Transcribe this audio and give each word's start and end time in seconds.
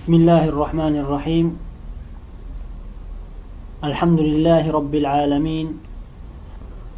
بسم 0.00 0.14
الله 0.14 0.44
الرحمن 0.48 0.94
الرحيم. 0.96 1.46
الحمد 3.84 4.20
لله 4.20 4.72
رب 4.72 4.94
العالمين. 4.94 5.68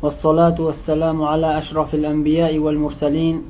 والصلاة 0.02 0.60
والسلام 0.60 1.22
على 1.22 1.58
أشرف 1.58 1.94
الأنبياء 1.94 2.58
والمرسلين 2.58 3.42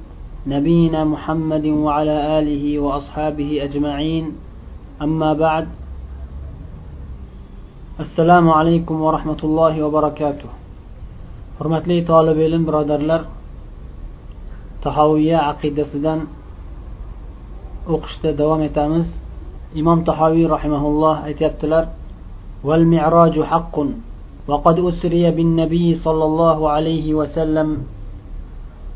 نبينا 0.47 1.05
محمد 1.05 1.67
وعلى 1.67 2.39
آله 2.39 2.79
وأصحابه 2.79 3.65
أجمعين. 3.65 4.25
أما 5.03 5.33
بعد 5.33 5.67
السلام 8.01 8.51
عليكم 8.51 8.97
ورحمة 9.01 9.41
الله 9.45 9.75
وبركاته. 9.83 10.51
Hurmatli 11.59 12.05
tolib 12.05 12.39
ilm 12.41 12.63
birodarlar 12.69 13.23
tahoviya 14.85 15.39
aqidasidan 15.53 16.21
o'qishda 17.89 18.31
davom 18.41 18.63
etamiz. 18.63 19.09
Imom 19.75 20.05
tahoviy 20.05 20.47
rahimaulloh 20.47 21.25
aytyaptilar 21.25 21.87
والمعراج 22.65 23.41
حق 23.43 23.77
وقد 24.49 24.79
أسري 24.79 25.31
بالنبي 25.31 25.95
صلى 25.95 26.25
الله 26.25 26.71
عليه 26.71 27.15
وسلم 27.15 27.79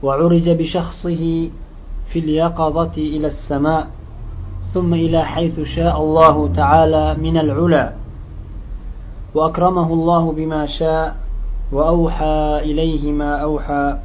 وعرج 0.02 0.50
بشخصه 0.50 1.50
في 2.12 2.18
اليقظة 2.18 2.96
إلى 2.96 3.26
السماء 3.26 3.86
ثم 4.74 4.94
إلى 4.94 5.24
حيث 5.24 5.60
شاء 5.60 6.00
الله 6.00 6.52
تعالى 6.56 7.16
من 7.22 7.38
العلا. 7.38 7.92
وأكرمه 9.34 9.92
الله 9.92 10.32
بما 10.32 10.66
شاء 10.66 11.16
وأوحى 11.72 12.60
إليه 12.62 13.12
ما 13.12 13.36
أوحى. 13.42 13.98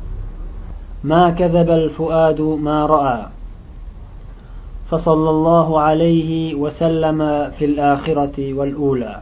ما 1.03 1.30
كذب 1.30 1.70
الفؤاد 1.70 2.42
ما 2.42 2.86
رأى. 2.86 3.26
فصلى 4.91 5.30
الله 5.30 5.80
عليه 5.80 6.55
وسلم 6.55 7.19
في 7.59 7.65
الآخرة 7.65 8.37
والأولى 8.55 9.14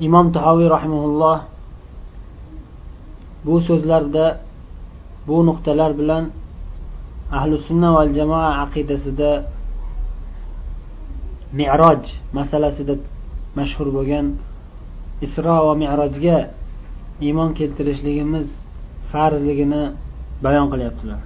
imom 0.00 0.32
tahoviy 0.32 0.68
rahimaulloh 0.76 1.38
bu 3.44 3.60
so'zlarda 3.68 4.26
bu 5.28 5.36
nuqtalar 5.48 5.90
bilan 6.00 6.24
ahli 7.38 7.54
sunna 7.68 7.88
val 7.96 8.10
jamoa 8.18 8.50
aqidasida 8.64 9.30
meroj 11.58 12.02
masalasida 12.38 12.94
mashhur 13.58 13.88
bo'lgan 13.96 14.26
isro 15.26 15.56
va 15.66 15.74
merojga 15.82 16.38
iymon 17.26 17.50
keltirishligimiz 17.58 18.48
farzligini 19.12 19.82
bayon 20.44 20.66
qilyaptilar 20.72 21.20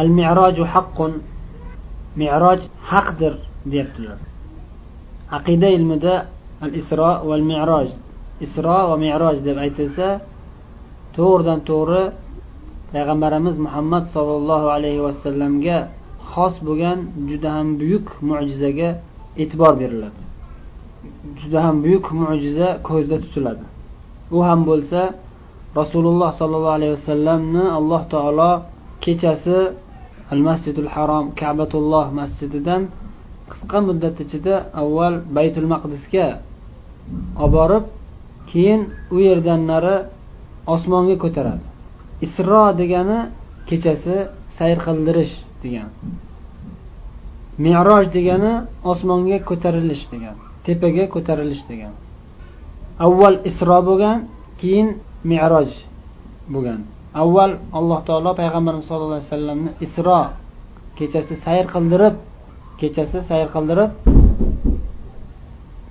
al 0.00 0.08
miroju 0.18 0.64
haqqun 0.74 1.12
meroj 2.21 2.59
haqdir 2.91 3.33
deyaptilar 3.71 4.17
aqida 5.37 5.67
ilmida 5.77 6.15
al 6.65 6.71
isro 6.81 7.11
val 7.29 7.43
meroj 7.51 7.87
isro 8.45 8.79
va 8.89 8.95
meroj 9.05 9.35
deb 9.47 9.57
aytilsa 9.65 10.07
to'g'ridan 11.15 11.59
to'g'ri 11.69 12.03
payg'ambarimiz 12.93 13.55
muhammad 13.65 14.03
sollallohu 14.15 14.67
alayhi 14.77 15.01
vasallamga 15.07 15.77
xos 16.31 16.55
bo'lgan 16.67 16.99
juda 17.29 17.49
ham 17.57 17.67
buyuk 17.81 18.07
mo'jizaga 18.29 18.89
e'tibor 19.41 19.73
beriladi. 19.81 20.21
Juda 21.39 21.59
ham 21.65 21.75
buyuk 21.85 22.05
mo'jiza 22.21 22.69
ko'zda 22.87 23.17
tutiladi. 23.23 23.65
U 24.35 24.37
ham 24.47 24.59
bo'lsa 24.69 25.01
rasululloh 25.79 26.29
sollallohu 26.39 26.77
alayhi 26.79 26.93
vasallamni 26.97 27.65
alloh 27.77 28.01
taolo 28.13 28.51
kechasi 29.03 29.57
al 30.33 30.41
masjidul 30.47 30.89
harom 30.95 31.25
kabatulloh 31.39 32.05
masjididan 32.19 32.81
qisqa 33.51 33.79
muddat 33.87 34.15
ichida 34.23 34.55
avval 34.81 35.15
baytul 35.37 35.67
maqdisga 35.73 36.27
olib 37.43 37.53
borib 37.57 37.85
keyin 38.51 38.81
u 39.15 39.17
yerdan 39.27 39.61
nari 39.71 39.95
osmonga 40.73 41.15
ko'taradi. 41.23 41.65
Isro 42.25 42.63
degani 42.81 43.19
kechasi 43.69 44.17
sayr 44.57 44.77
qildirish 44.85 45.33
degani 45.63 45.91
meroj 47.65 48.05
degani 48.17 48.53
osmonga 48.91 49.37
ko'tarilish 49.49 50.03
degani 50.13 50.41
tepaga 50.65 51.05
ko'tarilish 51.15 51.63
degani 51.69 51.97
avval 53.05 53.35
isro 53.49 53.79
bo'lgan 53.89 54.17
keyin 54.61 54.89
meroj 55.31 55.69
bo'lgan. 56.53 56.81
Avval 57.21 57.51
alloh 57.77 57.99
taolo 58.07 58.31
payg'ambarimiz 58.39 58.85
sallallohu 58.87 59.13
alayhi 59.15 59.29
vasallamni 59.29 59.71
isro 59.85 60.21
kechasi 60.97 61.35
sayr 61.45 61.65
qildirib 61.73 62.15
kechasi 62.79 63.19
sayr 63.29 63.47
qildirib 63.55 63.91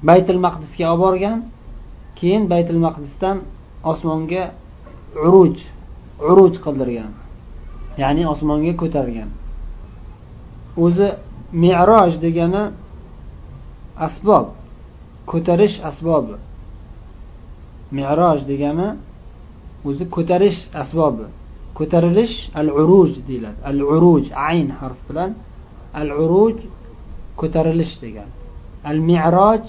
baytul 0.08 0.38
maqdisga 0.46 0.84
olib 0.92 1.00
borgan. 1.04 1.38
Keyin 2.18 2.42
baytul 2.52 2.80
maqdisdan 2.86 3.36
osmonga 3.92 4.44
uruj 5.26 5.56
uruj 6.30 6.54
qildirgan. 6.64 7.12
Ya'ni 8.02 8.22
osmonga 8.32 8.72
ko'targan. 8.82 9.30
O'zi 10.84 11.08
meroj 11.64 12.12
degani 12.24 12.64
asbob 14.06 14.46
ko'tarish 15.30 15.76
asbobi. 15.90 16.36
Meroj 17.98 18.38
degani 18.50 18.88
o'zi 19.88 20.04
ko'tarish 20.16 20.60
asbobi. 20.82 21.26
Ko'tarilish 21.78 22.36
al 22.60 22.68
uruj 22.82 23.12
deyiladi. 23.28 23.58
Al 23.70 23.78
uruj 23.94 24.24
ayn 24.48 24.68
harf 24.80 25.00
bilan 25.08 25.30
al 26.00 26.10
uruj 26.24 26.56
ko'tarilish 27.40 27.94
degan. 28.04 28.28
Al 28.90 28.98
miroj 29.08 29.62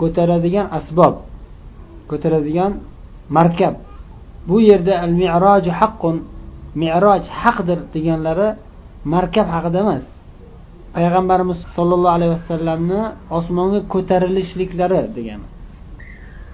ko'taradigan 0.00 0.66
asbob 0.78 1.14
ko'taradigan 2.10 2.72
markab. 3.36 3.74
Bu 4.48 4.56
yerda 4.68 4.94
al 5.04 5.12
miroj 5.22 5.64
haqqun 5.80 6.16
miroj 6.82 7.22
haqdir 7.42 7.78
deganlari 7.94 8.48
markab 9.14 9.46
haqida 9.54 9.78
emas. 9.84 10.06
Payg'ambarimiz 10.94 11.58
sollallohu 11.76 12.14
alayhi 12.18 12.32
vasallamni 12.38 13.00
osmonga 13.38 13.80
ko'tarilishliklari 13.92 15.00
degani. 15.16 15.46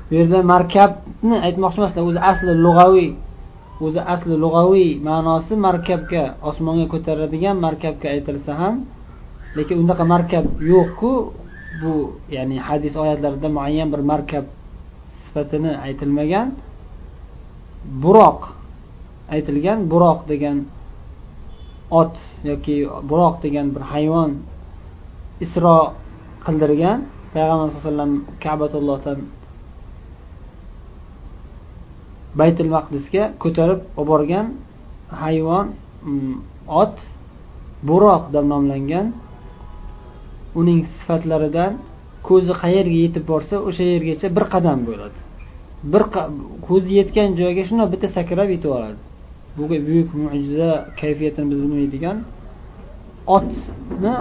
Bu 0.08 0.12
yerda 0.18 0.38
markabni 0.54 1.36
aytmoqchi 1.46 1.78
emaslar. 1.80 2.02
O'zi 2.10 2.20
asli 2.30 2.52
lug'aviy. 2.66 3.10
O'zi 3.86 4.00
asli 4.14 4.34
lug'aviy 4.44 4.90
ma'nosi 5.08 5.54
markabga 5.66 6.22
osmonga 6.50 6.86
ko'taradigan 6.92 7.56
markabga 7.66 8.06
aytilsa 8.14 8.52
ham 8.60 8.74
lekin 9.56 9.76
unaqa 9.84 10.04
markab 10.14 10.44
yo'qku. 10.72 11.12
Bu 11.82 11.92
ya'ni 12.36 12.56
hadis 12.68 12.94
oyatlarida 13.02 13.48
muayyan 13.56 13.88
bir 13.92 14.02
markab 14.12 14.44
sifatini 15.22 15.72
aytilmagan 15.86 16.48
buroq 18.02 18.40
aytilgan 19.34 19.78
buroq 19.92 20.20
degan 20.30 20.58
ot 22.00 22.14
yoki 22.50 22.76
buroq 23.10 23.34
degan 23.44 23.66
bir 23.74 23.82
hayvon 23.92 24.30
isro 25.44 25.78
qildirgan. 26.44 26.98
Payg'ambar 27.34 27.68
sallallohu 27.68 27.76
alayhi 27.76 27.84
vasallam 27.84 28.12
kabatullohdan 28.44 29.18
baytil 32.40 32.68
maqdisga 32.76 33.22
ko'tarib 33.42 33.80
olib 34.00 34.08
borgan 34.10 34.46
hayvon 35.22 35.66
mm, 36.08 36.34
ot 36.82 36.96
buroq 37.88 38.24
deb 38.34 38.44
nomlangan. 38.52 39.06
Uning 40.60 40.80
sifatlaridan 40.96 41.72
ko'zi 42.28 42.52
qayerga 42.62 42.98
yetib 43.04 43.24
borsa 43.32 43.54
o'sha 43.68 43.84
yergacha 43.94 44.26
bir 44.36 44.44
qadam 44.54 44.78
bo'ladi. 44.88 45.18
Bir 45.92 46.02
ko'zi 46.68 46.90
yetgan 47.00 47.28
joyga 47.40 47.62
shundoq 47.68 47.88
bitta 47.94 48.08
sakrab 48.16 48.48
yetib 48.54 48.70
oladi. 48.76 48.98
Bu 49.56 49.64
buyuk 49.88 50.08
mo'jiza 50.22 50.70
kayfiyatini 51.00 51.46
biz 51.52 51.58
bilmaydigan 51.64 52.16
otni 53.36 54.14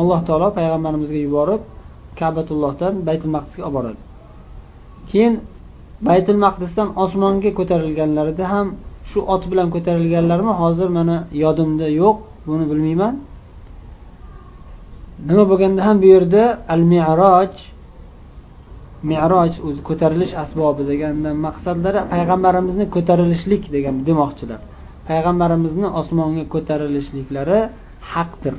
alloh 0.00 0.20
taolo 0.28 0.48
payg'ambarimizga 0.58 1.20
yuborib 1.26 1.62
kabatullohdan 2.20 2.94
baytul 3.08 3.30
maqdisga 3.36 3.62
olib 3.68 3.74
boradi 3.76 4.00
keyin 5.10 5.34
baytul 6.07 6.39
maqdisdan 6.45 6.87
osmonga 7.03 7.51
ko'tarilganlarida 7.59 8.45
ham 8.53 8.67
shu 9.09 9.19
ot 9.33 9.43
bilan 9.51 9.67
ko'tarilganlarmi 9.75 10.53
hozir 10.61 10.89
mana 10.97 11.15
yodimda 11.43 11.87
yo'q 12.01 12.17
buni 12.47 12.65
bilmayman 12.71 13.13
nima 15.29 15.43
bo'lganda 15.51 15.81
ham 15.87 15.97
bu 16.03 16.07
yerda 16.15 16.43
al 16.73 16.81
miroj 16.93 17.53
miroj 19.09 19.51
o'zi 19.67 19.81
ko'tarilish 19.89 20.33
asbobi 20.43 20.83
degandan 20.91 21.35
maqsadlari 21.47 21.99
payg'ambarimizni 22.13 22.85
ko'tarilishlik 22.95 23.63
degan 23.75 23.95
demoqchilar 24.07 24.61
payg'ambarimizni 25.09 25.87
osmonga 26.01 26.43
ko'tarilishliklari 26.53 27.59
haqdir 28.13 28.55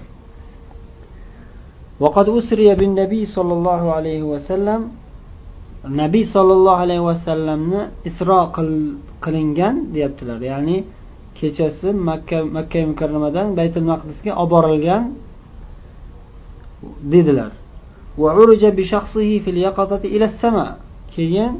وقد 2.05 2.27
أسري 2.39 2.69
بالنبي 2.81 3.23
صلى 3.37 3.53
الله 3.59 3.83
عليه 3.97 4.23
وسلم 4.33 4.81
nabiy 5.84 6.26
sollallohu 6.36 6.80
alayhi 6.86 7.04
vasallamni 7.12 7.82
isro 8.10 8.40
qilingan 9.24 9.76
deyaptilar. 9.94 10.40
Ya'ni 10.52 10.78
kechasi 11.38 11.90
makka 12.10 12.38
makka 12.58 12.80
mukarramadan 12.92 13.48
baytul 13.60 13.86
maqdisga 13.92 14.32
olib 14.42 14.52
borilgan 14.56 15.04
dedilar. 17.14 17.52
Keyin 21.14 21.54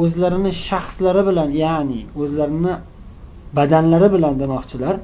o'zlarini 0.00 0.52
shaxslari 0.68 1.22
bilan 1.28 1.48
ya'ni 1.64 2.00
o'zlarini 2.20 2.74
badanlari 3.58 4.08
bilan 4.14 4.34
demoqchilar. 4.42 4.94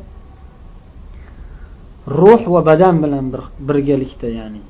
Ruh 2.21 2.43
va 2.55 2.61
badan 2.71 2.97
bilan 3.05 3.25
birgalikda 3.69 4.29
ya'ni 4.39 4.63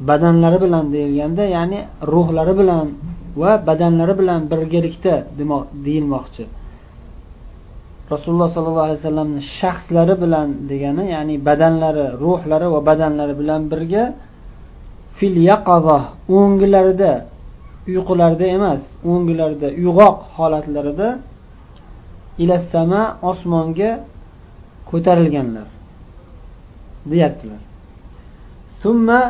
badanlari 0.00 0.58
bilan 0.64 0.84
deyilganda 0.94 1.44
ya'ni 1.56 1.80
ruhlari 2.12 2.54
bilan 2.60 2.86
va 3.40 3.52
badanlari 3.68 4.14
bilan 4.20 4.40
birgalikda 4.50 5.14
deyilmoqchi. 5.86 6.44
Rasululloh 8.12 8.48
sollallohu 8.54 8.86
alayhi 8.88 9.00
vasallamni 9.02 9.40
shaxslari 9.58 10.14
bilan 10.22 10.48
degani 10.70 11.04
ya'ni 11.14 11.34
badanlari 11.48 12.06
ruhlari 12.24 12.66
va 12.74 12.80
badanlari 12.88 13.34
bilan 13.40 13.60
birga 13.72 14.04
fil 15.16 15.36
yaqaza 15.50 15.98
o'nglarida 16.38 17.12
uyqularida 17.92 18.46
emas 18.56 18.82
o'nglarida 19.12 19.68
uyg'oq 19.80 20.16
holatlarida 20.36 21.08
ilassama 22.42 23.02
osmonga 23.30 23.90
ko'tarilganlar 24.90 25.68
deyaptilar. 27.12 27.60
Summa 28.82 29.20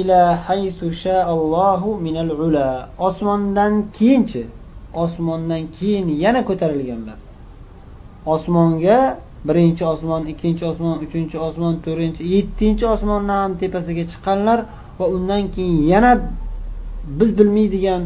ila 0.00 0.20
haythu 0.46 0.92
sha'allohu 1.04 1.98
minal 2.06 2.30
ula. 2.46 2.88
Osmondan 2.98 3.72
keyinchi. 3.96 4.42
Osmondan 4.94 5.62
keyin 5.76 6.08
yana 6.24 6.40
ko'tarilganlar 6.48 7.18
osmonga 8.26 9.18
birinchi 9.44 9.84
osmon 9.84 10.26
ikkinchi 10.32 10.64
osmon 10.64 10.96
uchinchi 11.04 11.38
osmon 11.38 11.74
to'rtinchi 11.84 12.22
yettinchi 12.34 12.84
osmonni 12.94 13.32
ham 13.40 13.52
tepasiga 13.60 14.04
chiqqanlar 14.10 14.58
va 14.98 15.06
undan 15.16 15.42
keyin 15.54 15.82
yana 15.92 16.12
biz 17.18 17.30
bilmaydigan 17.38 18.02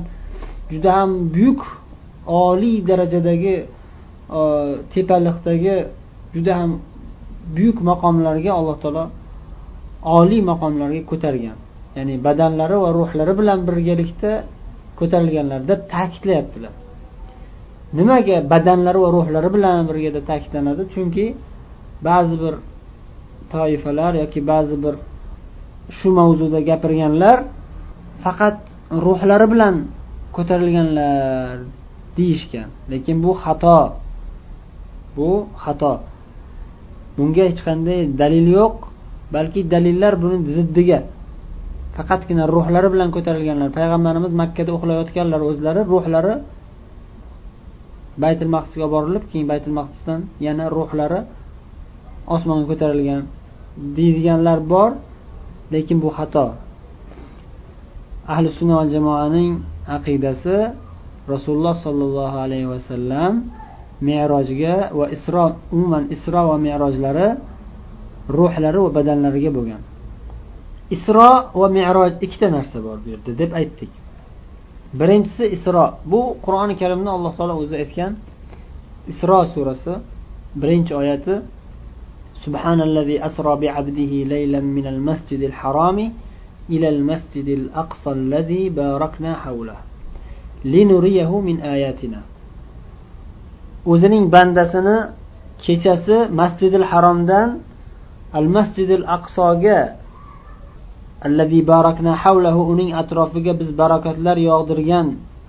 juda 0.73 0.91
ham 0.99 1.11
buyuk 1.35 1.61
oliy 2.27 2.77
darajadagi 2.89 3.57
e, 4.39 4.41
tepaliqdagi 4.93 5.77
juda 6.35 6.53
ham 6.61 6.71
buyuk 7.57 7.79
maqomlarga 7.91 8.51
alloh 8.59 8.77
taolo 8.83 9.05
oliy 10.19 10.43
maqomlarga 10.51 11.03
ko'targan. 11.11 11.57
Ya'ni 11.97 12.15
badanlari 12.27 12.77
va 12.85 12.91
ruhlari 12.99 13.35
bilan 13.41 13.59
birgalikda 13.69 14.33
ko'tarilganlar 14.99 15.61
deb 15.71 15.81
ta'kidlayaptilar. 15.95 16.75
Nimaga 17.99 18.37
badanlari 18.53 18.99
va 19.05 19.11
ruhlari 19.17 19.51
bilan 19.57 19.79
birgada 19.89 20.21
ta'kidlanadi? 20.31 20.83
Chunki 20.95 21.27
ba'zi 22.09 22.35
bir 22.43 22.55
toifalar 23.53 24.13
yoki 24.23 24.41
ba'zi 24.53 24.77
bir 24.85 24.95
shu 25.99 26.09
mavzuda 26.19 26.61
gapirganlar 26.71 27.37
faqat 28.25 28.59
ruhlari 29.07 29.47
bilan 29.53 29.75
ko'tarilganlar 30.37 31.57
deyishgan. 32.17 32.69
Lekin 32.93 33.17
bu 33.25 33.31
xato. 33.43 33.79
Bu 35.17 35.31
xato. 35.65 35.93
Bunga 37.17 37.43
hech 37.51 37.61
qanday 37.69 38.01
dalil 38.23 38.47
yo'q 38.59 38.75
balki 39.35 39.61
dalillar 39.75 40.13
buni 40.23 40.37
ziddiga 40.57 40.99
faqatgina 41.97 42.45
ruhlari 42.55 42.89
bilan 42.95 43.09
ko'tarilganlar. 43.17 43.69
Payg'ambarimiz 43.79 44.33
makkada 44.43 44.71
uxlayotganlar 44.77 45.41
o'zlari 45.51 45.83
ruhlari 45.93 46.35
baytul 48.23 48.51
maqdisga 48.57 48.85
olib 48.87 48.95
borilib 48.97 49.25
keyin 49.31 49.47
baytul 49.53 49.75
maqdisdan 49.81 50.21
yana 50.47 50.65
ruhlari 50.77 51.21
osmonga 52.35 52.65
ko'tarilgan 52.71 53.23
deydiganlar 53.99 54.59
bor 54.73 54.91
lekin 55.75 55.97
bu 56.05 56.09
xato. 56.19 56.47
Ahli 58.33 58.49
sunna 58.59 58.75
val 58.81 58.91
jamoaning 58.97 59.53
aqidasi 59.97 60.57
rasululloh 61.33 61.75
sollallohu 61.87 62.37
alayhi 62.45 62.69
vasallam 62.75 63.33
merojga 64.09 64.77
va 64.99 65.07
isro 65.17 65.45
umuman 65.75 66.05
isro 66.15 66.43
va 66.51 66.57
merojlari 66.67 67.29
ruhlari 68.39 68.79
va 68.85 68.91
badanlariga 68.97 69.51
bo'lgan. 69.59 69.83
isro 70.96 71.32
va 71.60 71.68
meroj 71.78 72.12
ikkita 72.26 72.48
narsa 72.58 72.78
bor 72.86 72.98
bu 73.04 73.08
yerda 73.14 73.32
deb 73.42 73.52
aytdik 73.60 73.92
birinchisi 75.00 75.44
isro 75.58 75.86
bu 76.12 76.22
qur'oni 76.46 76.76
karimda 76.82 77.10
alloh 77.18 77.34
taolo 77.38 77.54
o'zi 77.64 77.76
aytgan 77.84 78.12
isro 79.12 79.40
surasi 79.54 79.94
birinchi 80.62 80.94
oyati 81.02 81.36
subhanallazi 82.44 83.16
asro 83.28 83.54
bi 83.62 83.68
abdihi 83.80 84.18
laylan 84.34 84.66
minal 84.78 85.00
masjidil 85.10 85.56
harami 85.62 86.08
إلى 86.70 86.90
المسجد 86.90 87.48
الأقصى 87.60 88.12
الذي 88.12 88.64
باركنا 88.70 89.32
حوله 89.44 89.78
لنريه 90.66 91.32
من 91.48 91.58
آياتنا 91.76 92.22
o'zining 93.92 94.30
bandasini 94.30 94.98
kechasi 95.66 96.18
masjidil 96.42 96.86
haromdan 96.92 97.50
al 98.40 98.48
masjidil 98.56 99.04
aqsoga 99.18 99.80
allazi 101.27 101.61
barakna 101.73 102.13
havlahu 102.23 102.61
uning 102.73 102.91
atrofiga 103.03 103.53
biz 103.61 103.71
barakatlar 103.83 104.37
yog'dirgan 104.51 105.07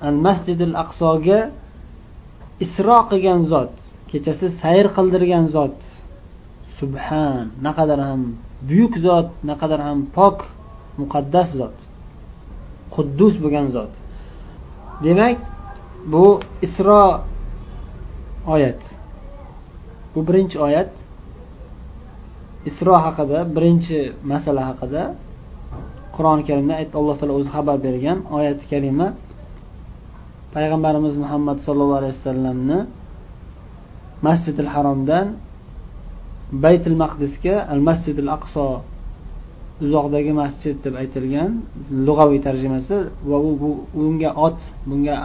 al 0.08 0.16
masjidil 0.25 0.75
aqsoga 0.84 1.40
isro 2.66 2.98
qilgan 3.10 3.42
zot 3.52 3.74
kechasi 4.12 4.48
sayr 4.62 4.86
qildirgan 4.96 5.46
zot. 5.56 5.78
Subhan 6.78 7.46
naqadar 7.68 8.00
ham 8.08 8.22
buyuk 8.69 8.94
zot 9.06 9.30
naqadar 9.50 9.80
ham 9.88 10.00
pok 10.18 10.38
muqaddas 11.02 11.50
zot 11.60 11.78
quddus 12.96 13.34
bo'lgan 13.44 13.68
zot. 13.75 13.94
Demak 15.04 15.38
bu 16.12 16.25
isro 16.66 17.04
oyat 18.54 18.81
bu 20.14 20.19
birinchi 20.28 20.58
oyat 20.68 20.92
isro 22.69 22.96
haqida 23.06 23.40
birinchi 23.56 24.00
masala 24.31 24.62
haqida 24.69 25.04
qur'oni 26.18 26.44
karimda 26.50 26.74
alloh 27.00 27.16
taolo 27.19 27.34
o'zi 27.40 27.50
xabar 27.56 27.78
bergan 27.88 28.18
oyati 28.38 28.64
kalima 28.72 29.08
payg'ambarimiz 30.56 31.16
muhammad 31.24 31.58
sollallohu 31.66 32.00
alayhi 32.02 32.16
vasallamni 32.18 32.80
masjidil 34.28 34.69
haromdan 34.75 35.28
baytul 36.66 36.98
maqdisga 37.04 37.56
al 37.74 37.81
masjidil 37.90 38.30
aqso 38.38 38.66
uzoqdagi 39.86 40.31
masjid 40.42 40.75
deb 40.86 40.94
aytilgan 41.02 41.52
lug'aviy 42.07 42.40
tarjimasi 42.47 42.97
va 43.30 43.38
u 43.47 43.52
bu 43.62 43.69
unga 44.06 44.31
ot 44.47 44.59
bunga 44.90 45.16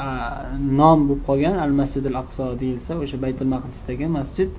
nom 0.80 0.99
bo'lib 1.08 1.22
qolgan 1.28 1.56
al 1.64 1.72
masjidil 1.80 2.16
aqso 2.22 2.44
deyilsa 2.61 2.92
o'sha 3.02 3.16
baytul 3.25 3.49
maqdisdagi 3.54 4.06
masjid 4.18 4.50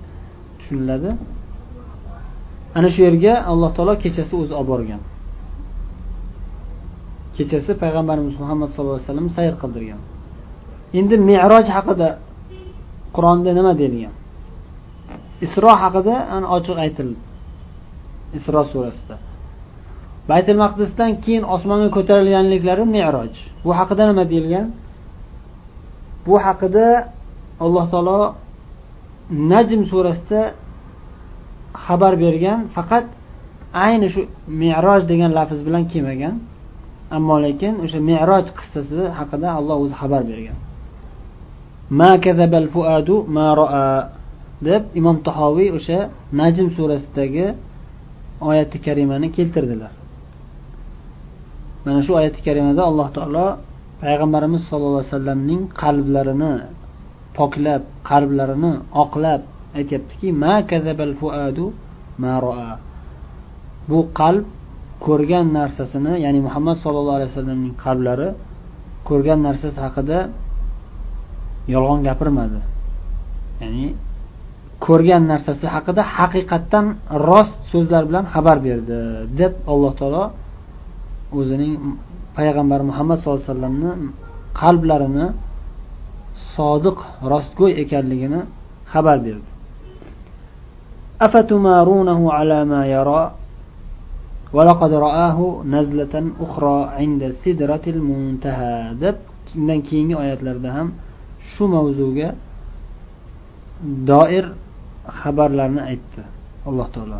tushuniladi. 0.59 1.09
Ana 2.77 2.89
shu 2.93 3.01
yerga 3.07 3.33
alloh 3.51 3.69
taolo 3.77 3.93
kechasi 4.03 4.33
o'zi 4.41 4.53
olib 4.59 4.69
borgan. 4.73 5.01
Kechasi 7.37 7.71
payg'ambarimiz 7.81 8.35
muhammad 8.43 8.69
sallallohu 8.73 8.97
alayhi 8.97 9.09
vasallam 9.09 9.29
sayr 9.37 9.53
qildirgan. 9.61 10.01
Endi 10.99 11.15
meroj 11.29 11.65
haqida 11.77 12.09
qur'onda 13.15 13.51
nima 13.59 13.73
deyilgan? 13.81 14.13
Isro 15.45 15.71
haqida 15.83 16.15
ochiq 16.57 16.77
aytildi. 16.85 17.19
Isro 18.37 18.61
surasida. 18.71 19.15
Baytul 20.29 20.57
maqdisdan 20.65 21.11
keyin 21.23 21.43
osmonga 21.55 21.89
ko'tarilganliklari 21.95 22.83
meroj 22.97 23.33
bu 23.65 23.71
haqida 23.79 24.03
nima 24.11 24.23
deyilgan? 24.31 24.67
Bu 26.25 26.35
haqida 26.45 26.85
alloh 27.63 27.85
taolo 27.93 28.19
najm 29.51 29.81
surasida 29.91 30.41
xabar 31.85 32.13
bergan 32.23 32.59
faqat 32.75 33.05
ayni 33.85 34.07
shu 34.13 34.21
meroj 34.61 35.01
degan 35.11 35.31
lafz 35.37 35.59
bilan 35.67 35.83
kelmagan. 35.91 36.35
Ammo 37.15 37.35
lekin 37.45 37.73
o'sha 37.85 37.99
meroj 38.09 38.45
qissasi 38.57 39.01
haqida 39.17 39.49
alloh 39.59 39.77
o'zi 39.83 39.95
xabar 40.01 40.21
bergan. 40.31 40.57
Ma 41.99 42.11
kazabal 42.23 42.67
fuadu 42.73 43.15
ma 43.35 43.47
roa 43.59 43.87
deb 44.67 44.83
imom 44.99 45.17
tahoviy 45.27 45.69
o'sha 45.77 45.99
najm 46.39 46.67
surasidagi 46.77 47.47
oyati 48.49 48.77
karimani 48.85 49.27
keltirdilar. 49.35 49.93
Mana 51.85 51.99
shu 52.05 52.11
oyati 52.19 52.39
karimada 52.47 52.81
alloh 52.89 53.07
taolo 53.17 53.47
payg'ambarimiz 54.03 54.61
sollallohu 54.69 55.01
alayhi 55.01 55.13
vasallamning 55.13 55.61
qalblarini 55.81 56.53
poklab 57.37 57.83
qalblarini 58.09 58.73
oqlab 59.03 59.41
aytyaptiki 59.77 60.27
ma 60.43 60.53
kazabal 60.71 61.13
fuadu 61.21 61.65
ma 62.21 62.33
roa 62.45 62.71
bu 63.89 63.99
qalb 64.19 64.45
ko'rgan 65.07 65.45
narsasini 65.59 66.13
ya'ni 66.25 66.39
muhammad 66.47 66.77
sollallohu 66.83 67.17
alayhi 67.19 67.31
vasallamning 67.31 67.73
qalblari 67.85 68.29
ko'rgan 69.09 69.39
narsasi 69.47 69.79
haqida 69.85 70.19
yolg'on 71.73 71.99
gapirmadi. 72.07 72.59
Ya'ni 73.61 73.85
ko'rgan 74.85 75.23
narsasi 75.31 75.65
haqida 75.75 76.01
haqiqatdan 76.17 76.85
rost 77.29 77.57
so'zlar 77.71 78.03
bilan 78.09 78.25
xabar 78.33 78.57
berdi 78.67 78.99
deb 79.39 79.53
alloh 79.71 79.93
taolo 79.99 80.23
o'zining 81.39 81.73
payg'ambar 82.37 82.79
muhammad 82.89 83.17
sallallohu 83.19 83.41
alayhi 83.41 83.53
vasallamni 83.53 83.91
qalblarini 84.61 85.27
sodiq 86.55 86.97
rostgo'y 87.31 87.71
ekanligini 87.83 88.41
xabar 88.93 89.17
berdi. 89.27 89.49
ولقد 94.56 94.92
رآه 95.06 95.38
نزلة 95.76 96.14
أخرى 96.44 96.76
عند 96.98 97.22
سدرة 97.42 97.84
المنتهى 97.94 98.76
deb 99.02 99.16
undan 99.56 99.80
keyingi 99.88 100.16
oyatlarda 100.22 100.70
ham 100.76 100.88
shu 101.50 101.64
mavzuga 101.74 102.28
doir 104.10 104.44
xabarlarni 105.20 105.82
aytdi 105.90 106.22
alloh 106.68 106.88
taolo 106.94 107.18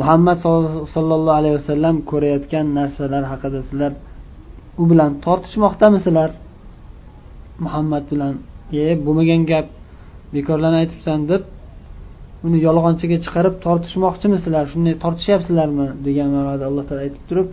muhammad 0.00 0.36
sollallohu 0.94 1.38
alayhi 1.40 1.56
vasallam 1.60 1.96
ko'rayotgan 2.10 2.66
narsalar 2.78 3.24
haqida 3.32 3.60
sizlar 3.68 3.92
u 4.82 4.84
bilan 4.90 5.10
tortishmoqdamisizlar 5.24 6.30
muhammad 7.64 8.04
bilan 8.12 8.34
e 8.82 8.84
bo'lmagan 9.04 9.42
gap 9.50 9.66
bekorlarni 10.34 10.78
aytibsan 10.82 11.20
deb 11.30 11.42
uni 12.45 12.57
yolg'onchiga 12.67 13.17
chiqarib 13.25 13.55
tortishmoqchimisizlar? 13.65 14.63
Shunday 14.73 14.95
tortishyapsizlarmi? 15.03 15.87
degan 16.07 16.27
ma'noda 16.35 16.63
alloh 16.69 16.83
taolo 16.87 17.01
aytib 17.05 17.23
turib 17.29 17.47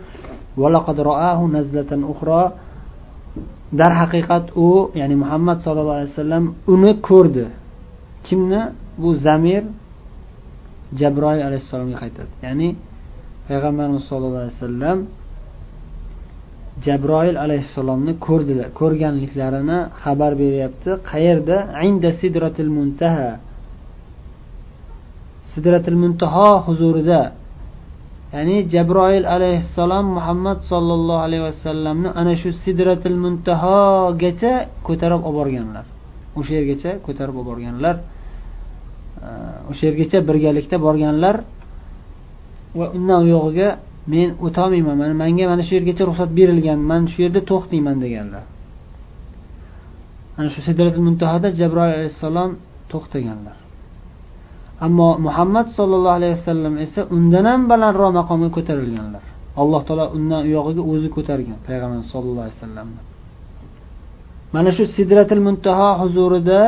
darhaqiqat 3.81 4.47
u 4.67 4.69
ya'ni 5.01 5.17
muhammad 5.23 5.59
sollallohu 5.65 5.97
alayhi 5.99 6.13
vasallam 6.15 6.45
uni 6.75 6.93
ko'rdi. 7.09 7.47
Kimni? 8.27 8.61
Bu 9.03 9.11
zamir 9.27 9.63
jabroil 11.01 11.41
alayhissalomga 11.49 11.97
qaytadi. 12.03 12.33
Ya'ni 12.47 12.69
payg'ambarimiz 13.49 14.05
sollallohu 14.11 14.43
alayhi 14.45 14.57
vasallam 14.59 14.99
jabroil 16.87 17.37
alayhissalomni 17.45 18.13
ko'rdilar 18.27 18.69
ko'rganliklarini 18.81 19.79
xabar 20.03 20.33
beryapti. 20.43 20.91
Qayerda? 21.11 21.57
Inda 21.89 22.11
sidratil 22.21 22.71
muntaha. 22.79 23.31
Sidratil 25.53 25.99
muntaho 26.03 26.49
huzurida. 26.67 27.23
Ya'ni 28.35 28.57
jabroil 28.73 29.25
alayhissalom 29.35 30.07
muhammad 30.17 30.59
sollallohu 30.71 31.21
alayhi 31.27 31.45
vasallamni 31.49 32.09
ana 32.21 32.33
shu 32.41 32.51
sidratil 32.65 33.19
muntahogacha 33.25 34.53
ko'tarib 34.87 35.21
olib 35.29 35.37
borganlar 35.41 35.85
o'sha 36.39 36.53
yergacha 36.59 36.91
ko'tarib 37.07 37.35
olib 37.41 37.49
borganlar 37.51 37.97
o'sha 39.71 39.83
yergacha 39.89 40.19
birgalikda 40.29 40.77
borganlar. 40.87 41.37
Va 42.79 42.87
undan 42.97 43.19
u 43.25 43.29
yog'iga 43.37 43.69
men 44.13 44.29
o'tolmayman 44.47 44.97
mana 45.03 45.15
manga 45.23 45.45
mana 45.53 45.63
shu 45.67 45.73
yergacha 45.79 46.03
ruxsat 46.09 46.31
berilgan 46.39 46.79
man 46.91 47.03
shu 47.13 47.19
yerda 47.25 47.41
to'xtayman 47.51 47.97
deganlar. 48.05 48.45
Ana 50.39 50.49
shu 50.55 50.61
sidratil 50.69 51.03
muntahoda 51.09 51.49
jabroil 51.61 51.93
alayhissalom 51.99 52.51
to'xtaganlar. 52.93 53.60
Ammo 54.87 55.09
muhammad 55.27 55.67
sollallohu 55.79 56.17
alayhi 56.19 56.35
vasallam 56.39 56.75
esa 56.85 57.01
undan 57.17 57.45
ham 57.51 57.63
balandroq 57.71 58.11
maqomga 58.21 58.49
ko'tarilganlar. 58.57 59.25
Alloh 59.63 59.81
taolo 59.89 60.05
undan 60.17 60.41
u 60.47 60.49
yog'iga 60.57 60.83
o'zi 60.93 61.09
ko'targan 61.17 61.59
payg'ambar 61.69 62.03
sallallohu 62.13 62.45
alayhi 62.47 62.59
vasallamni. 62.59 63.01
Mana 64.55 64.71
shu 64.77 64.85
sidratil 64.97 65.43
muntaho 65.49 65.89
huzurida 66.03 66.61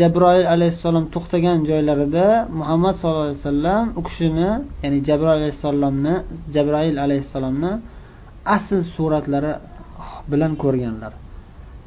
jabroil 0.00 0.46
alayhissalom 0.54 1.04
to'xtagan 1.14 1.58
joylarida 1.70 2.26
muhammad 2.60 2.94
sallallohu 3.00 3.26
alayhi 3.28 3.42
vasallam 3.44 3.84
u 3.98 4.00
kishini 4.08 4.50
ya'ni 4.82 4.98
jabroil 5.08 5.36
alayhissalomni 5.40 6.14
jabroil 6.54 6.96
alayhissalomni 7.04 7.72
asl 8.56 8.78
suratlari 8.94 9.52
bilan 10.30 10.52
ko'rganlar. 10.62 11.12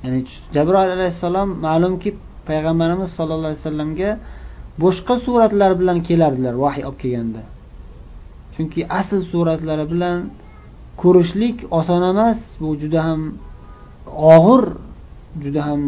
Ya'ni 0.03 0.19
jabroil 0.55 0.91
alayhissalom 0.97 1.49
ma'lumki 1.67 2.09
payg'ambarimiz 2.49 3.09
sollallohu 3.17 3.49
alayhi 3.49 3.61
vasallamga 3.63 4.11
boshqa 4.81 5.15
suratlar 5.25 5.71
bilan 5.79 5.97
kelardilar 6.07 6.55
vahiy 6.63 6.83
olib 6.89 6.99
kelganda. 7.03 7.43
Chunki 8.53 8.81
asl 8.99 9.21
suratlari 9.31 9.85
bilan 9.93 10.17
ko'rishlik 11.01 11.57
oson 11.79 12.01
emas 12.11 12.39
bu 12.61 12.69
juda 12.81 12.99
ham 13.07 13.21
og'ir 14.35 14.63
juda 15.43 15.61
ham 15.67 15.81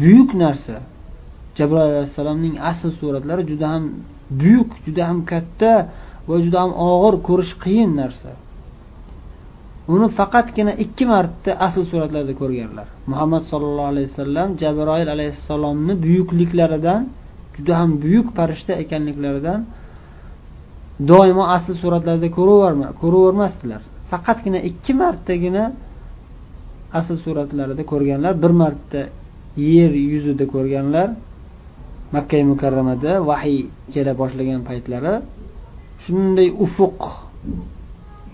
buyuk 0.00 0.30
narsa. 0.42 0.76
Jabroil 1.58 1.90
alayhissalomning 1.92 2.54
asl 2.70 2.90
suratlari 3.00 3.42
juda 3.50 3.66
ham 3.74 3.84
buyuk 4.40 4.70
juda 4.84 5.02
ham 5.08 5.18
katta 5.30 5.72
va 6.28 6.36
juda 6.44 6.58
ham 6.62 6.72
og'ir 6.90 7.14
ko'rish 7.28 7.52
qiyin 7.64 7.90
narsa. 8.02 8.30
Uni 9.94 10.08
faqatgina 10.18 10.72
ikki 10.84 11.04
marta 11.12 11.50
asl 11.66 11.82
suratlarda 11.90 12.34
ko'rganlar. 12.40 12.86
Muhammad 13.10 13.42
sollallohu 13.50 13.90
alayhi 13.92 14.08
vasallam 14.10 14.48
jabroil 14.62 15.08
alayhissalomni 15.16 15.94
buyukliklaridan 16.04 17.02
juda 17.60 17.74
ham 17.80 17.90
buyuk 18.02 18.28
farishta 18.36 18.72
ekanliklaridan 18.82 19.60
doimo 21.10 21.44
asl 21.56 21.72
suratlarda 21.82 22.28
ko'ravermasdilar. 23.02 23.82
Faqatgina 24.10 24.58
ikki 24.70 24.92
martagina 25.02 25.64
asl 26.98 27.16
suratlarida 27.24 27.82
ko'rganlar 27.92 28.34
bir 28.42 28.52
marta 28.62 29.00
yer 29.74 29.92
yuzida 30.12 30.44
ko'rganlar 30.54 31.08
makka 32.14 32.38
mukarramada 32.52 33.12
vahiy 33.30 33.60
kela 33.94 34.12
boshlagan 34.20 34.60
paytlari 34.68 35.14
shunday 36.04 36.48
ufuq 36.64 37.00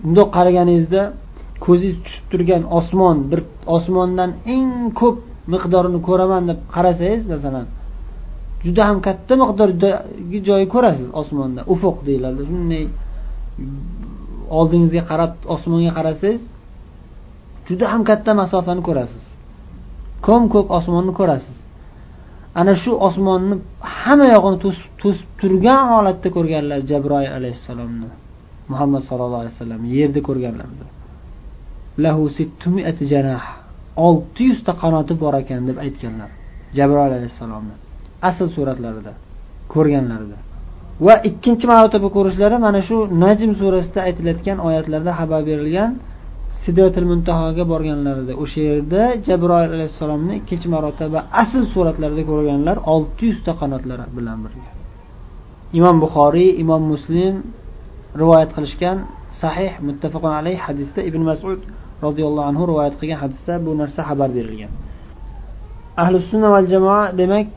bundoq 0.02 0.28
qaraganingizda 0.37 1.02
ko'zingiz 1.64 1.97
tushib 2.04 2.25
turgan 2.33 2.62
osmon 2.78 3.16
bir 3.30 3.40
osmondan 3.76 4.30
eng 4.54 4.71
ko'p 5.00 5.16
miqdorini 5.52 6.00
ko'raman 6.09 6.42
deb 6.50 6.59
qarasangiz 6.75 7.23
masalan 7.35 7.66
juda 8.66 8.82
ham 8.88 8.99
katta 9.06 9.32
miqdordagi 9.42 10.38
joyni 10.49 10.68
ko'rasiz 10.75 11.08
osmonda. 11.20 11.61
Ufuq 11.75 11.96
deyiladi. 12.08 12.40
Shunday 12.50 12.85
oldingizga 14.58 15.02
qarab 15.11 15.32
osmonga 15.54 15.92
qarasangiz 15.99 16.42
juda 17.68 17.85
ham 17.92 18.02
katta 18.11 18.30
masofani 18.40 18.82
ko'rasiz. 18.88 19.25
Ko'm 20.26 20.42
ko'k 20.54 20.68
osmonni 20.78 21.12
ko'rasiz. 21.20 21.56
Ana 22.61 22.73
shu 22.82 22.92
osmonni 23.08 23.54
hamma 24.02 24.26
yog'ini 24.35 24.58
to'sib 25.02 25.28
turgan 25.40 25.82
holatda 25.92 26.28
ko'rganlar 26.37 26.78
jabroil 26.90 27.30
alayhissalomni 27.38 28.08
muhammad 28.73 29.02
sallallohu 29.08 29.42
alayhi 29.42 29.54
vasallam 29.56 29.82
yerda 29.96 30.20
ko'rganlar 30.28 30.68
olti 34.06 34.42
yuzta 34.50 34.73
qanoti 34.82 35.14
bor 35.23 35.35
ekan 35.42 35.62
deb 35.68 35.78
aytganlar 35.85 36.30
jabroil 36.78 37.12
alayhissalomni. 37.18 37.75
Asl 38.28 38.49
suratlarida 38.56 39.12
ko'rganlarida. 39.73 40.38
Va 41.06 41.14
ikkinchi 41.28 41.66
marotaba 41.73 42.08
ko'rishlari 42.16 42.56
mana 42.66 42.80
shu 42.88 42.96
najm 43.25 43.50
surasida 43.61 44.00
aytilayotgan 44.08 44.58
oyatlarda 44.68 45.12
xabar 45.20 45.40
berilgan 45.50 45.90
sidratil 46.62 47.06
muntahoga 47.12 47.64
borganlarida. 47.73 48.32
O'sha 48.42 48.61
yerda 48.70 49.02
jabroil 49.26 49.70
alayhissalomni 49.76 50.35
ikkinchi 50.40 50.68
marotaba 50.75 51.18
asl 51.42 51.62
suratlarida 51.75 52.23
ko'rganlar 52.30 52.76
olti 52.94 53.23
yuzta 53.30 53.52
qanotlari 53.61 54.04
bilan 54.16 54.38
birga. 54.44 54.70
Imom 55.78 55.96
buxoriy 56.04 56.50
imom 56.62 56.82
muslim 56.92 57.35
rivoyat 58.20 58.50
qilishgan 58.56 58.99
sahih 59.42 59.73
muttafaqun 59.87 60.32
alayh 60.40 60.58
hadisda 60.66 61.00
ibn 61.08 61.23
masud 61.30 61.61
roziyallohu 62.06 62.46
anhu 62.50 62.62
rivoyat 62.70 62.94
qilgan 63.00 63.18
hadisda 63.25 63.54
bu 63.66 63.70
narsa 63.80 64.00
xabar 64.08 64.28
berilgan. 64.37 64.73
Ahli 66.02 66.16
sunna 66.30 66.49
val 66.54 66.66
jamoa 66.73 67.02
demak 67.20 67.50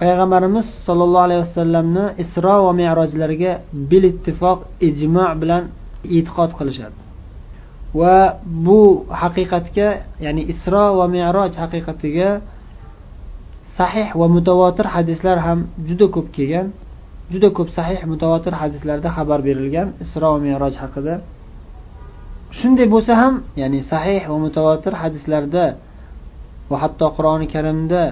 payg'ambarimiz 0.00 0.66
sollallohu 0.86 1.24
alayhi 1.28 1.42
vasallamni 1.46 2.04
isro 2.24 2.56
va 2.66 2.72
merojlariga 2.80 3.52
bil 3.90 4.04
ittifoq 4.12 4.58
ijmo 4.88 5.26
bilan 5.42 5.62
e'tiqod 6.16 6.50
qilishadi 6.58 6.98
va 8.00 8.16
bu 8.66 8.80
haqiqatga 9.22 9.88
ya'ni 10.24 10.42
isro 10.52 10.84
va 10.98 11.06
meroj 11.16 11.52
haqiqatiga 11.62 12.30
sahih 13.78 14.08
va 14.20 14.26
mutavotir 14.36 14.86
hadislar 14.94 15.36
ham 15.46 15.58
juda 15.88 16.06
ko'p 16.14 16.28
kelgan. 16.36 16.66
Juda 17.32 17.48
ko'p 17.56 17.68
sahih 17.78 18.00
mutavotir 18.12 18.54
hadislarda 18.62 19.08
xabar 19.16 19.38
berilgan 19.48 19.88
isro 20.04 20.26
va 20.34 20.38
meroj 20.48 20.74
haqida. 20.82 21.14
Shunday 22.58 22.86
bo'lsa 22.94 23.12
ham 23.22 23.34
ya'ni 23.60 23.80
sahih 23.92 24.22
va 24.32 24.38
mutavotir 24.46 24.92
hadislarda 25.02 25.64
va 26.70 26.76
hatto 26.82 27.06
qur'oni 27.16 27.46
karimda 27.54 28.02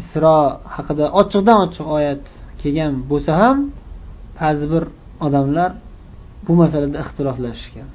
isro 0.00 0.36
haqida 0.74 1.04
ochiqdan 1.20 1.58
ochiq 1.66 1.86
oyat 1.96 2.22
kelgan 2.60 2.92
bo'lsa 3.10 3.32
ham 3.42 3.56
ba'zi 4.38 4.66
bir 4.72 4.84
odamlar 5.26 5.70
bu 6.46 6.52
masalada 6.62 6.96
ixtiloflashishgan. 7.04 7.88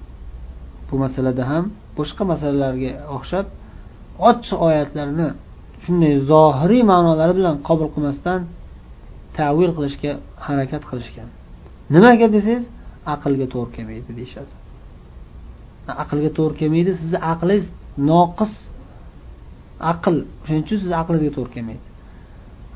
Bu 0.90 0.96
masalada 1.04 1.44
ham 1.52 1.64
boshqa 1.98 2.24
masalalarga 2.32 2.92
o'xshab 3.16 3.46
ochiq 4.30 4.60
oyatlarni 4.68 5.28
shunday 5.84 6.14
zohiriy 6.32 6.84
ma'nolari 6.92 7.34
bilan 7.40 7.56
qabul 7.68 7.90
qilmasdan 7.96 8.40
tavil 9.38 9.72
qilishga 9.78 10.12
harakat 10.46 10.84
qilishgan. 10.90 11.30
Nimaga 11.96 12.28
desangiz 12.36 12.66
aqlga 13.14 13.48
to'g'ri 13.54 13.72
kelmaydi 13.78 14.12
deyishadi. 14.20 14.54
Aqlga 16.04 16.30
to'g'ri 16.38 16.56
kelmaydi 16.62 16.92
sizni 17.02 17.20
aqlingiz 17.34 17.66
noqis 18.10 18.54
aql. 19.94 20.16
Shuning 20.46 20.64
uchun 20.66 20.78
sizni 20.82 20.96
aqlingizga 21.02 21.34
to'g'ri 21.38 21.52
kelmaydi. 21.56 21.86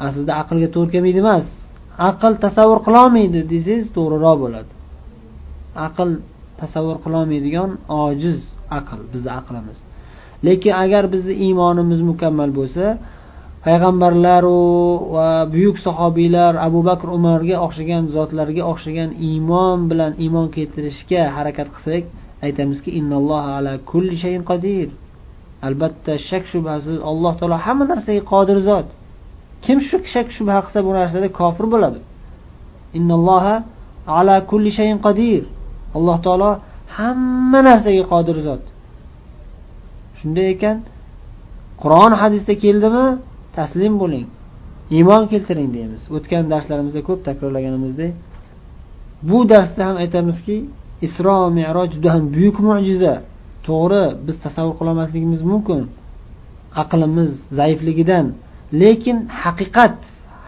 Aslida 0.06 0.34
aqlga 0.42 0.68
to'g'ri 0.76 0.92
kelmaydi 0.96 1.20
emas. 1.26 1.48
Aql 2.10 2.34
tasavvur 2.46 2.80
qilolmaydi 2.88 3.40
desangiz 3.54 3.88
to'g'riroq 3.98 4.38
bo'ladi. 4.44 4.72
Aql 5.88 6.10
tasavvur 6.62 6.98
qilolmaydigan 7.06 7.70
ojiz 8.04 8.40
aql. 8.80 9.00
Bizni 9.14 9.32
aqlimiz. 9.40 9.80
Lekin 10.46 10.74
agar 10.84 11.04
bizni 11.14 11.34
iymonimiz 11.46 12.00
mukammal 12.10 12.50
bo'lsa 12.60 12.86
payg'ambarlaru 13.66 14.62
va 15.16 15.30
buyuk 15.54 15.78
sahobiylar 15.86 16.54
abu 16.68 16.80
bakr 16.90 17.08
umarga 17.18 17.56
o'xshagan 17.66 18.04
zotlarga 18.16 18.64
o'xshagan 18.72 19.10
iymon 19.30 19.80
bilan 19.92 20.12
iymon 20.24 20.48
keltirishga 20.56 21.22
harakat 21.36 21.68
qilsak 21.76 22.04
aytamizki 22.46 22.90
ala 23.58 23.74
kulli 23.92 24.16
shayin 24.24 24.44
qodir 24.52 24.88
albatta 25.68 26.14
shak 26.30 26.44
shubhasiz 26.52 26.98
alloh 27.10 27.34
taolo 27.40 27.58
hamma 27.66 27.86
narsaga 27.92 28.22
qodir 28.34 28.58
zot. 28.70 28.88
Kim 29.66 29.78
shu 29.88 29.98
shak 30.14 30.28
shubha 30.36 30.58
qilsa 30.66 30.80
bu 30.88 30.92
narsada 31.00 31.28
kofir 31.40 31.66
bo'ladi? 31.74 32.00
Innalloha 32.98 33.56
ala 34.18 34.36
kulli 34.52 34.72
shayin 34.78 34.98
qodir 35.06 35.44
alloh 35.98 36.18
taolo 36.26 36.50
hamma 36.98 37.60
narsaga 37.70 38.04
qodir 38.14 38.38
zot. 38.48 38.64
Shunday 40.20 40.48
ekan 40.56 40.78
qur'on 41.82 42.12
hadisda 42.22 42.54
keldimi? 42.64 43.06
Taslim 43.58 43.94
bo'ling. 44.04 44.28
Iymon 44.98 45.24
keltiring 45.32 45.70
deymiz. 45.78 46.02
O'tgan 46.16 46.44
darslarimizda 46.54 47.02
ko'p 47.08 47.20
takrorlaganimizdek 47.28 48.14
bu 49.30 49.50
darsda 49.50 49.82
ham 49.88 49.96
aytamizki 50.04 50.58
isro 51.08 51.50
meroj 51.58 51.90
juda 51.96 52.10
ham 52.14 52.24
buyuk 52.36 52.58
mo'jiza. 52.68 53.14
To'g'ri 53.68 54.04
biz 54.28 54.36
tasavvur 54.46 54.76
qilolmasligimiz 54.80 55.42
mumkin. 55.52 55.82
Aqlimiz 56.84 57.32
zaifligidan 57.60 58.26
lekin 58.82 59.18
haqiqat 59.44 59.98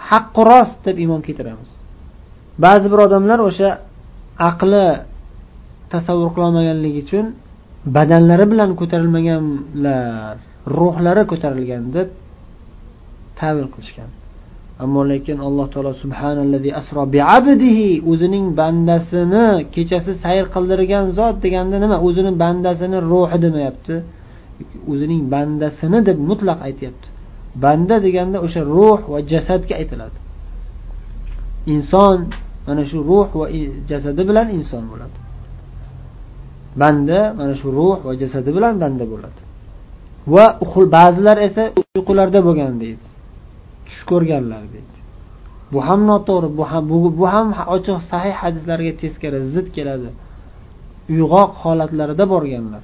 haqqu 0.09 0.41
rost 0.51 0.77
deb 0.87 0.97
iymon 1.03 1.21
keltiramiz. 1.27 1.69
Ba'zi 2.65 2.87
bir 2.93 2.99
odamlar 3.05 3.39
o'sha 3.49 3.69
aqli 4.49 4.85
tasavvur 5.93 6.29
qilolmaganligi 6.35 6.99
uchun 7.05 7.25
badanlari 7.95 8.45
bilan 8.51 8.69
ko'tarilmaganlar 8.79 10.35
ruhlari 10.77 11.23
ko'tarilgan 11.31 11.83
deb 11.95 12.07
tavil 13.39 13.67
qilishgan. 13.73 14.09
Ammo 14.79 15.01
lekin 15.11 15.37
alloh 15.47 15.67
taolo 15.73 15.93
subhanallazi 16.03 16.69
asro 16.79 17.03
biabdihi 17.15 17.89
o'zining 18.11 18.45
bandasini 18.59 19.47
kechasi 19.73 20.11
sayr 20.23 20.45
qildirgan 20.55 21.05
zot 21.17 21.35
deganda 21.45 21.77
nima? 21.83 21.97
O'zini 22.07 22.31
bandasini 22.43 22.97
ruhi 23.11 23.37
demayapti. 23.45 23.95
O'zining 24.91 25.21
bandasini 25.33 25.99
deb 26.07 26.17
mutlaq 26.29 26.59
aytyapti. 26.67 27.07
Banda 27.63 27.95
deganda 28.05 28.37
o'sha 28.45 28.61
ruh 28.75 28.99
va 29.11 29.19
jasadga 29.31 29.73
aytiladi. 29.81 30.17
Inson 31.73 32.19
mana 32.67 32.83
shu 32.89 32.97
ruh 33.09 33.27
va 33.39 33.45
jasadi 33.89 34.21
bilan 34.29 34.47
inson 34.57 34.83
bo'ladi. 34.91 35.17
Banda 36.81 37.19
mana 37.39 37.53
shu 37.61 37.67
ruh 37.77 37.97
va 38.05 38.11
jasadi 38.21 38.49
bilan 38.57 38.73
banda 38.83 39.05
bo'ladi. 39.13 39.41
Va 40.33 40.45
ba'zilar 40.95 41.37
esa 41.47 41.63
uyqularda 41.95 42.39
bo'lgan 42.47 42.73
deydi. 42.83 43.12
Tush 43.87 44.01
ko'rganlar 44.09 44.63
deydi. 44.73 44.97
Bu 45.73 45.79
ham 45.87 46.01
noto'g'ri 46.11 46.49
bu 46.57 46.63
ham 46.71 46.83
bu, 46.89 46.97
bu 47.19 47.25
ham 47.33 47.47
ochiq 47.75 47.97
sahih 48.11 48.35
hadislarga 48.41 48.91
teskari 49.01 49.39
zid 49.53 49.67
keladi. 49.75 50.09
Uyg'oq 51.13 51.51
holatlarida 51.63 52.25
borganlar. 52.33 52.83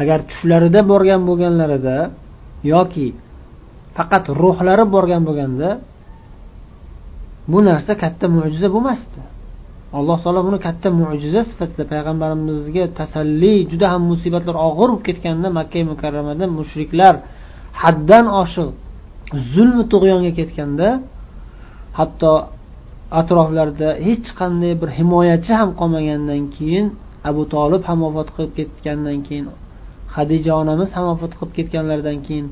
Agar 0.00 0.18
tushlarida 0.30 0.80
borgan 0.92 1.20
bo'lganlarida 1.28 1.96
yoki 2.72 3.06
faqat 3.96 4.24
ruhlari 4.42 4.84
borgan 4.94 5.22
bo'lganda 5.28 5.68
bu 7.52 7.58
narsa 7.68 7.92
katta 8.02 8.26
mo'jiza 8.36 8.68
bo'lmasdi. 8.74 9.20
Alloh 9.98 10.18
taolo 10.22 10.40
buni 10.48 10.58
katta 10.66 10.88
mo'jiza 11.00 11.40
sifatida 11.50 11.84
payg'ambarimizga 11.92 12.84
tasalli 12.98 13.54
juda 13.70 13.86
ham 13.92 14.02
musibatlar 14.12 14.56
og'ir 14.68 14.88
bo'lib 14.90 15.02
ketganda 15.08 15.48
makka 15.58 15.80
mukarramada 15.92 16.44
mushriklar 16.58 17.14
haddan 17.82 18.24
oshiq 18.42 18.70
zulmi 19.52 19.84
tug'yonga 19.92 20.32
ketganda 20.38 20.88
hatto 21.98 22.32
atroflarida 23.20 23.88
hech 24.06 24.28
qanday 24.40 24.72
bir 24.80 24.88
himoyachi 24.98 25.52
ham 25.60 25.70
qolmagandan 25.80 26.42
keyin 26.56 26.86
abu 27.30 27.42
tolib 27.54 27.82
ham 27.88 27.98
vafot 28.06 28.28
qilib 28.36 28.52
ketgandan 28.58 29.18
keyin 29.26 29.46
hadija 30.16 30.52
onamiz 30.62 30.90
ham 30.96 31.04
vafot 31.10 31.32
qilib 31.38 31.52
ketganlaridan 31.58 32.18
keyin 32.26 32.46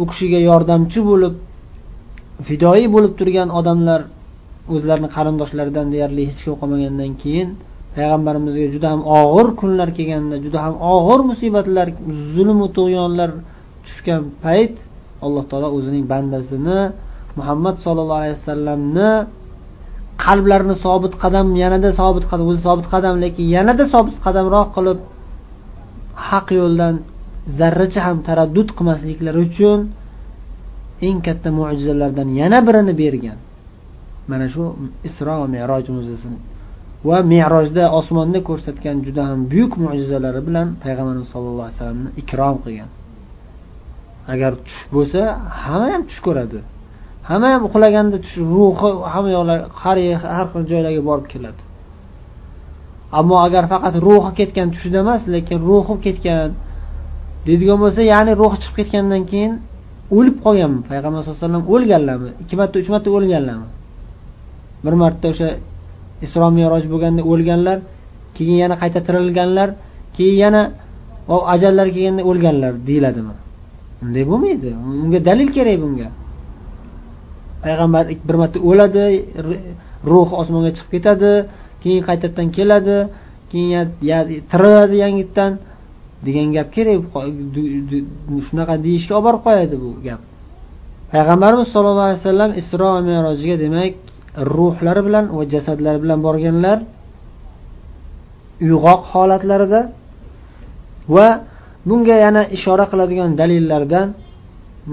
u 0.00 0.04
kishiga 0.10 0.40
yordamchi 0.50 1.00
bo'lib 1.10 1.34
fidoyi 2.48 2.86
bo'lib 2.94 3.12
turgan 3.18 3.48
odamlar 3.58 4.00
o'zlarini 4.74 5.08
qarindoshlaridan 5.16 5.86
deyarli 5.94 6.22
hech 6.28 6.40
kim 6.44 6.54
qolmagandan 6.60 7.12
keyin 7.22 7.48
payg'ambarimizga 7.96 8.66
juda 8.74 8.88
ham 8.92 9.02
og'ir 9.20 9.48
kunlar 9.60 9.88
kelganda 9.98 10.36
juda 10.44 10.58
ham 10.64 10.74
og'ir 10.94 11.20
musibatlar 11.30 11.86
zulmu 12.34 12.66
tug'yonlar 12.76 13.30
tushgan 13.86 14.22
payt 14.44 14.74
alloh 15.26 15.44
taolo 15.50 15.68
o'zining 15.76 16.04
bandasini 16.12 16.78
muhammad 17.38 17.76
sollallohu 17.84 18.20
alayhi 18.22 18.36
vasallamni 18.38 19.10
qalblarini 20.24 20.76
sobit 20.84 21.14
qadam 21.22 21.46
yanada 21.62 21.90
sobit 22.00 22.24
qadam 22.30 22.46
o'zi 22.52 22.62
sobit 22.68 22.86
qadam 22.94 23.14
lekin 23.24 23.46
yanada 23.56 23.84
sobit 23.94 24.16
qadamroq 24.24 24.68
qilib 24.76 24.98
haq 26.28 26.46
yo'ldan 26.60 26.94
zarracha 27.58 28.00
ham 28.06 28.18
taraddud 28.28 28.68
qilmasliklari 28.76 29.38
uchun 29.48 29.80
eng 31.06 31.18
katta 31.26 31.48
mo'jizalardan 31.58 32.28
yana 32.40 32.58
birini 32.66 32.94
bergan. 33.02 33.38
Mana 34.30 34.46
shu 34.54 34.62
isro 35.08 35.34
va 35.42 35.46
meroj 35.56 35.84
mo'jizasini 35.96 36.38
va 37.08 37.18
merojda 37.32 37.84
osmonda 37.98 38.40
ko'rsatgan 38.48 38.96
juda 39.06 39.22
ham 39.30 39.40
buyuk 39.52 39.72
mo'jizalari 39.84 40.40
bilan 40.48 40.68
payg'ambarimiz 40.82 41.28
sollallohu 41.34 41.64
alayhi 41.66 41.78
vasallamni 41.78 42.10
ikrom 42.22 42.56
qilgan. 42.64 42.90
Agar 44.32 44.52
tush 44.66 44.82
bo'lsa 44.94 45.20
hamma 45.62 45.86
ham 45.94 46.02
tush 46.08 46.20
ko'radi. 46.26 46.58
Hamma 47.28 47.48
ham 47.54 47.62
uxlaganda 47.68 48.16
tush 48.24 48.36
ruhi 48.54 48.90
hamma 49.12 49.30
yoqlar 49.36 49.58
har 49.82 49.96
har 50.36 50.46
xil 50.52 50.62
joylarga 50.70 51.02
borib 51.08 51.26
keladi. 51.32 51.62
Ammo 53.18 53.36
agar 53.46 53.64
faqat 53.72 53.94
ruhi 54.06 54.30
ketgan 54.38 54.68
tushida 54.74 54.98
emas 55.04 55.22
lekin 55.34 55.58
ruhi 55.68 55.94
ketgan 56.04 56.50
deydigan 57.46 57.78
bo'lsa 57.84 58.00
ya'ni 58.12 58.32
ruhi 58.40 58.56
chiqib 58.62 58.74
ketgandan 58.78 59.22
keyin 59.30 59.52
o'lib 60.16 60.36
qolganmi 60.44 60.80
payg'ambar 60.90 61.20
sallallohu 61.22 61.38
alayhi 61.38 61.46
vasallam 61.46 61.64
o'lganlarmi? 61.74 62.30
Ikki 62.42 62.54
marta 62.60 62.76
uch 62.82 62.88
marta 62.94 63.08
o'lganlarmi? 63.16 63.68
Bir 64.84 64.94
marta 65.02 65.26
o'sha 65.32 65.48
isro 66.26 66.48
meroj 66.58 66.84
bo'lganda 66.92 67.22
o'lganlar 67.32 67.78
keyin 68.36 68.56
yana 68.62 68.74
qayta 68.82 69.00
tirilganlar 69.06 69.68
keyin 70.16 70.36
yana 70.44 70.62
ajallari 71.54 71.90
kelganda 71.96 72.22
o'lganlar 72.30 72.72
deyiladimi? 72.88 73.34
Unday 74.02 74.24
bo'lmaydi. 74.30 74.70
Unga 75.04 75.20
dalil 75.28 75.48
kerak 75.56 75.76
bunga. 75.84 76.08
Payg'ambar 77.64 78.04
bir 78.28 78.36
marta 78.42 78.58
o'ladi 78.70 79.04
ruh 80.12 80.28
osmonga 80.40 80.70
chiqib 80.76 80.90
ketadi 80.94 81.32
keyin 81.82 82.02
qaytadan 82.08 82.48
keladi 82.56 82.98
keyin 83.50 83.86
tiriladi 84.50 84.96
yangitdan 85.04 85.52
degan 86.26 86.48
gap 86.56 86.68
kerak 86.76 86.98
shunaqa 88.46 88.74
deyishga 88.86 89.12
olib 89.18 89.24
borib 89.26 89.42
qo'yadi 89.46 89.76
bu 89.84 89.90
gap. 90.06 90.20
Payg'ambarimiz 91.12 91.68
sollallohu 91.74 92.08
alayhi 92.08 92.20
vasallam 92.22 92.50
isro 92.60 92.86
va 92.94 93.00
merojiga 93.10 93.56
demak 93.64 93.94
ruhlari 94.56 95.02
bilan 95.06 95.24
va 95.36 95.44
jasadlari 95.54 95.98
bilan 96.04 96.18
borganlar 96.26 96.78
uyg'oq 98.66 99.00
holatlarida 99.12 99.80
va 101.14 101.28
bunga 101.88 102.16
yana 102.24 102.42
ishora 102.56 102.84
qiladigan 102.92 103.30
dalillardan 103.40 104.08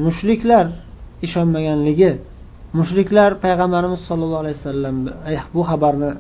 mushriklar 0.06 0.66
ishonmaganligi 1.26 2.12
mushriklar 2.80 3.30
payg'ambarimiz 3.44 4.02
sollallohu 4.10 4.42
alayhi 4.44 4.58
vasallam 4.60 4.96
eh, 5.34 5.42
bu 5.54 5.62
xabarni 5.70 6.12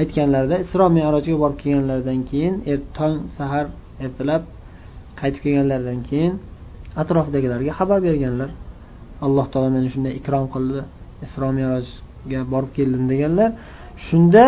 aytganlarida 0.00 0.56
isro 0.64 0.84
merojga 0.96 1.36
borib 1.42 1.58
kelganlaridan 1.62 2.20
keyin 2.30 2.54
er, 2.72 2.78
tong 2.96 3.14
sahar 3.36 3.66
ertalab 4.04 4.42
qaytib 5.20 5.40
kelganlaridan 5.44 6.00
keyin 6.08 6.34
atrofdagilarga 7.02 7.72
xabar 7.78 7.98
berganlar. 8.08 8.50
Alloh 9.26 9.46
taolo 9.52 9.70
meni 9.76 9.88
shunday 9.94 10.12
ikrom 10.20 10.46
qildi 10.54 10.80
isro 11.26 11.48
merojga 11.58 12.40
borib 12.52 12.70
keldim 12.78 13.04
deganlar. 13.12 13.50
Shunda 14.06 14.44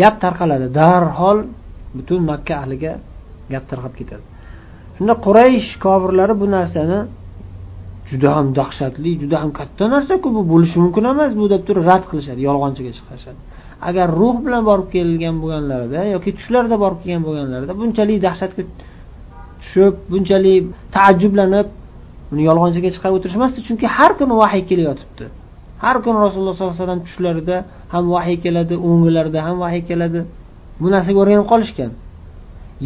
gap 0.00 0.14
tarqaladi. 0.24 0.66
Darhol 0.80 1.38
butun 1.96 2.20
makka 2.30 2.54
ahliga 2.62 2.92
gap 3.52 3.64
tarqab 3.70 3.94
ketadi. 4.00 4.24
Shunda 5.02 5.14
quraysh 5.26 5.70
kofirlari 5.84 6.34
bu 6.42 6.46
narsani 6.56 6.98
juda 8.10 8.28
ham 8.36 8.46
dahshatli 8.58 9.10
juda 9.22 9.36
ham 9.42 9.50
katta 9.58 9.84
narsaku 9.94 10.28
bu 10.36 10.42
bo'lishi 10.52 10.76
mumkin 10.84 11.04
emas 11.12 11.30
bu 11.40 11.44
deb 11.54 11.62
turib 11.68 11.84
rad 11.90 12.04
qilishadi 12.10 12.40
yolg'onchiga 12.48 12.92
chiqarishadi 12.98 13.40
agar 13.88 14.06
ruh 14.20 14.36
bilan 14.44 14.62
borib 14.70 14.88
kelgan 14.94 15.36
bo'lganlarida 15.42 16.00
yoki 16.14 16.30
tushlarda 16.38 16.76
borib 16.84 16.98
kelgan 17.02 17.22
bo'lganlarida 17.28 17.72
bunchalik 17.80 18.18
dahshatga 18.26 18.62
tushib 19.62 19.94
bunchalik 20.12 20.62
taajjublanib 20.96 21.66
uni 22.32 22.42
yolg'onchiga 22.48 22.88
chiqarib 22.94 23.14
o'tirishmasdi. 23.18 23.58
Chunki 23.66 23.86
har 23.96 24.12
kuni 24.20 24.34
vahiy 24.42 24.62
kelayotibdi 24.70 25.24
har 25.84 25.96
kuni 26.04 26.18
rasululloh 26.26 26.54
sollallohu 26.56 26.74
alayhi 26.74 26.84
vasallam 26.84 27.02
tushlarida 27.06 27.56
ham 27.94 28.04
vahiy 28.16 28.38
keladi 28.44 28.74
o'ngilarida 28.88 29.38
ham 29.46 29.56
vahiy 29.64 29.82
keladi. 29.90 30.20
Bu 30.82 30.86
narsaga 30.94 31.18
o'rganib 31.22 31.46
qolishgan. 31.52 31.90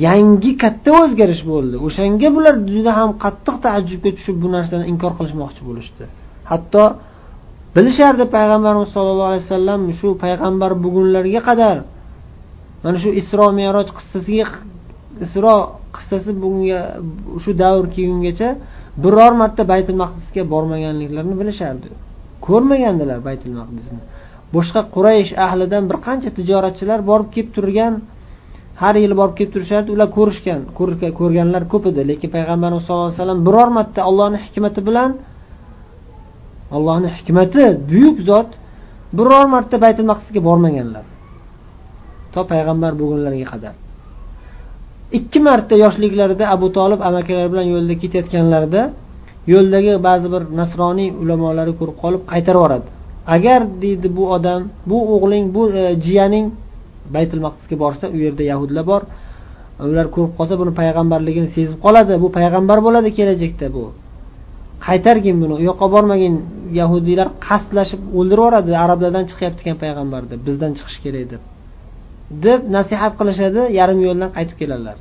Yangi 0.04 0.52
katta 0.62 0.90
o'zgarish 1.02 1.42
bo'ldi. 1.52 1.76
O'shanga 1.86 2.28
bular 2.36 2.54
juda 2.74 2.92
ham 2.98 3.10
qattiq 3.24 3.56
taajjubga 3.64 4.10
tushib 4.16 4.36
bu 4.42 4.48
narsani 4.56 4.84
inkor 4.92 5.12
qilishmoqchi 5.18 5.62
bo'lishdi. 5.68 6.04
Hatto 6.50 6.84
bilishardi 7.76 8.24
payg'ambarimiz 8.36 8.90
sollallohu 8.96 9.30
alayhi 9.32 9.44
vasallam 9.46 9.80
shu 10.00 10.08
payg'ambar 10.24 10.70
bugunlarga 10.84 11.40
qadar 11.48 11.76
mana 12.84 12.98
shu 13.02 13.10
isro 13.20 13.46
meroj 13.60 13.88
qissasiga 13.98 14.46
isro 15.26 15.54
qissasi 15.96 16.30
bugunga 16.42 16.80
shu 17.42 17.50
davr 17.62 17.84
kelgungacha 17.94 18.48
biror 19.04 19.32
marta 19.40 19.62
baytul 19.72 19.96
maqdisga 20.02 20.42
bormaganliklarini 20.52 21.36
bilishardi. 21.40 21.88
Ko'rmagandilar 22.46 23.18
baytul 23.28 23.52
maqdisni. 23.60 24.00
Boshqa 24.54 24.80
quraysh 24.94 25.32
ahlidan 25.46 25.82
bir 25.90 25.98
qancha 26.06 26.30
tijoratchilar 26.38 26.98
borib 27.10 27.28
kelib 27.34 27.50
turgan 27.56 27.94
har 28.80 28.94
yili 29.02 29.14
borib 29.20 29.34
kelib 29.38 29.52
turishardi 29.54 29.90
ular 29.96 30.08
ko'rishgan 30.18 30.60
ko'rganlar 31.18 31.62
ko'p 31.72 31.84
edi. 31.90 32.00
Lekin 32.10 32.28
payg'ambarimiz 32.36 32.82
sallallohu 32.86 33.08
alayhi 33.08 33.20
vasallam 33.20 33.40
biror 33.48 33.68
marta 33.78 34.00
allohni 34.08 34.38
hikmati 34.46 34.80
bilan 34.88 35.10
allohni 36.76 37.08
hikmati 37.16 37.64
buyuk 37.90 38.16
zot 38.28 38.48
biror 39.18 39.46
marta 39.54 39.76
baytul 39.84 40.06
maqdisga 40.12 40.40
bormaganlar. 40.48 41.04
To 42.32 42.40
payg'ambar 42.52 42.92
bo'lgunlariga 43.00 43.46
qadar. 43.52 43.74
Ikki 45.18 45.38
marta 45.48 45.74
yoshliklarida 45.84 46.44
abu 46.54 46.66
tolib 46.78 47.00
amakalari 47.08 47.48
bilan 47.52 47.66
yo'lda 47.74 47.94
ketayotganlarida 48.02 48.82
yo'ldagi 49.52 49.92
ba'zi 50.08 50.26
bir 50.34 50.42
nasroniy 50.60 51.08
ulamolari 51.22 51.72
ko'rib 51.80 51.96
qolib 52.02 52.22
qaytarib 52.32 52.60
yuboradi. 52.60 52.88
Agar 53.34 53.60
deydi 53.82 54.08
bu 54.16 54.24
odam 54.36 54.60
bu 54.90 54.98
o'g'ling 55.14 55.44
bu 55.54 55.62
e, 55.80 55.82
jiyaning 56.04 56.46
baytul 57.14 57.40
maqdisga 57.46 57.76
borsa 57.84 58.04
u 58.14 58.16
yerda 58.24 58.42
yahudlar 58.52 58.84
bor. 58.92 59.02
Ular 59.90 60.06
ko'rib 60.14 60.32
qolsa 60.38 60.54
buni 60.60 60.72
payg'ambarligini 60.80 61.48
sezib 61.56 61.78
qoladi. 61.86 62.12
Bu 62.24 62.28
payg'ambar 62.38 62.78
bo'ladi 62.86 63.08
kelajakda 63.18 63.66
bu. 63.76 63.84
Qaytargin 64.86 65.36
buni 65.42 65.54
u 65.60 65.62
yoqqa 65.70 65.86
bormagin. 65.94 66.34
Yahudiylar 66.80 67.28
qasdlashib 67.46 68.00
o'ldirib 68.18 68.42
yuboradi 68.42 68.72
arablardan 68.84 69.24
chiqyapti 69.30 69.60
ekan 69.64 69.76
payg'ambar 69.84 70.22
deb 70.30 70.40
bizdan 70.48 70.72
chiqish 70.78 70.98
kerak 71.04 71.26
deb. 71.32 71.42
Deb 72.44 72.60
nasihat 72.76 73.12
qilishadi 73.18 73.60
yarim 73.78 73.98
yo'ldan 74.06 74.30
qaytib 74.36 74.56
keladilar 74.60 74.96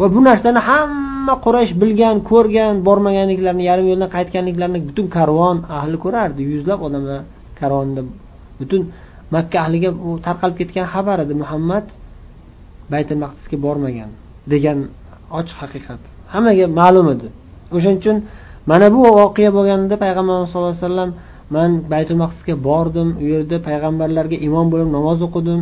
va 0.00 0.06
bu 0.14 0.20
narsani 0.28 0.60
hamma 0.68 1.34
quraysh 1.44 1.72
bilgan 1.82 2.16
ko'rgan 2.30 2.74
bormaganliklarini 2.88 3.64
yarim 3.70 3.86
yo'ldan 3.90 4.10
qaytganliklarini 4.16 4.80
butun 4.88 5.06
karvon 5.16 5.56
ahli 5.78 5.96
ko'rardi. 6.04 6.40
Yuzlab 6.52 6.80
odamlar 6.86 7.20
karvonda 7.60 8.00
butun 8.60 8.82
makka 9.34 9.56
ahliga 9.64 9.90
u 10.08 10.10
tarqalib 10.26 10.56
ketgan 10.60 10.86
xabar 10.94 11.18
edi 11.24 11.34
muhammad 11.42 11.86
baytul 12.92 13.18
maqdisga 13.24 13.56
bormagan 13.66 14.10
degan 14.52 14.78
ochiq 15.38 15.56
haqiqat. 15.62 16.00
Hammaga 16.32 16.66
ma'lum 16.80 17.06
edi. 17.14 17.28
O'shaning 17.76 17.98
uchun 18.02 18.16
mana 18.70 18.86
bu 18.94 19.00
voqea 19.20 19.50
bo'lganida 19.56 19.96
payg'ambarimiz 20.04 20.48
sallallohu 20.50 20.74
alayhi 20.74 20.86
vasallam 20.88 21.10
man 21.56 21.70
baytul 21.92 22.18
maqdisga 22.24 22.54
bordim 22.68 23.08
u 23.22 23.24
yerda 23.32 23.56
payg'ambarlarga 23.68 24.36
imom 24.48 24.66
bo'lib 24.72 24.88
namoz 24.96 25.18
o'qidim. 25.26 25.60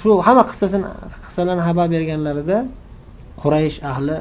Shu 0.00 0.10
hamma 0.26 0.42
qissasini 0.50 0.86
qissalarni 1.26 1.62
xabar 1.68 1.86
berganlarida 1.94 2.58
quraysh 3.42 3.78
ahli 3.92 4.16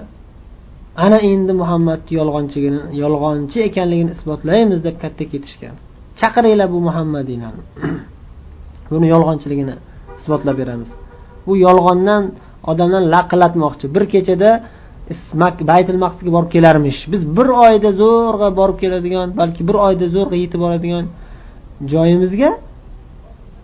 ana 1.05 1.17
endi 1.31 1.53
muhammadni 1.61 2.11
yolg'onchigini 2.19 2.81
yolg'onchi 3.03 3.57
ekanligini 3.69 4.11
isbotlaymiz 4.17 4.79
deb 4.87 4.95
katta 5.03 5.23
ketishgan. 5.31 5.75
Chaqiringlar 6.19 6.67
bu 6.73 6.79
muhammadinani. 6.87 7.61
buni 8.91 9.07
yolg'onchiligini 9.13 9.75
isbotlab 10.19 10.55
beramiz. 10.61 10.89
Bu 11.47 11.53
yolg'ondan 11.65 12.23
odamlar 12.71 13.03
laqillatmoqchi 13.15 13.85
bir 13.95 14.03
kechada 14.13 14.49
baytul 15.71 15.97
maqsudga 16.03 16.31
borib 16.35 16.49
kelarmish. 16.55 16.99
Biz 17.13 17.21
bir 17.37 17.47
oyda 17.65 17.89
zo'rg'a 18.01 18.49
borib 18.59 18.77
keladigan 18.83 19.27
balki 19.41 19.61
bir 19.69 19.77
oyda 19.87 20.05
zo'rg'a 20.15 20.37
yetib 20.43 20.59
boradigan 20.65 21.05
joyimizga 21.93 22.49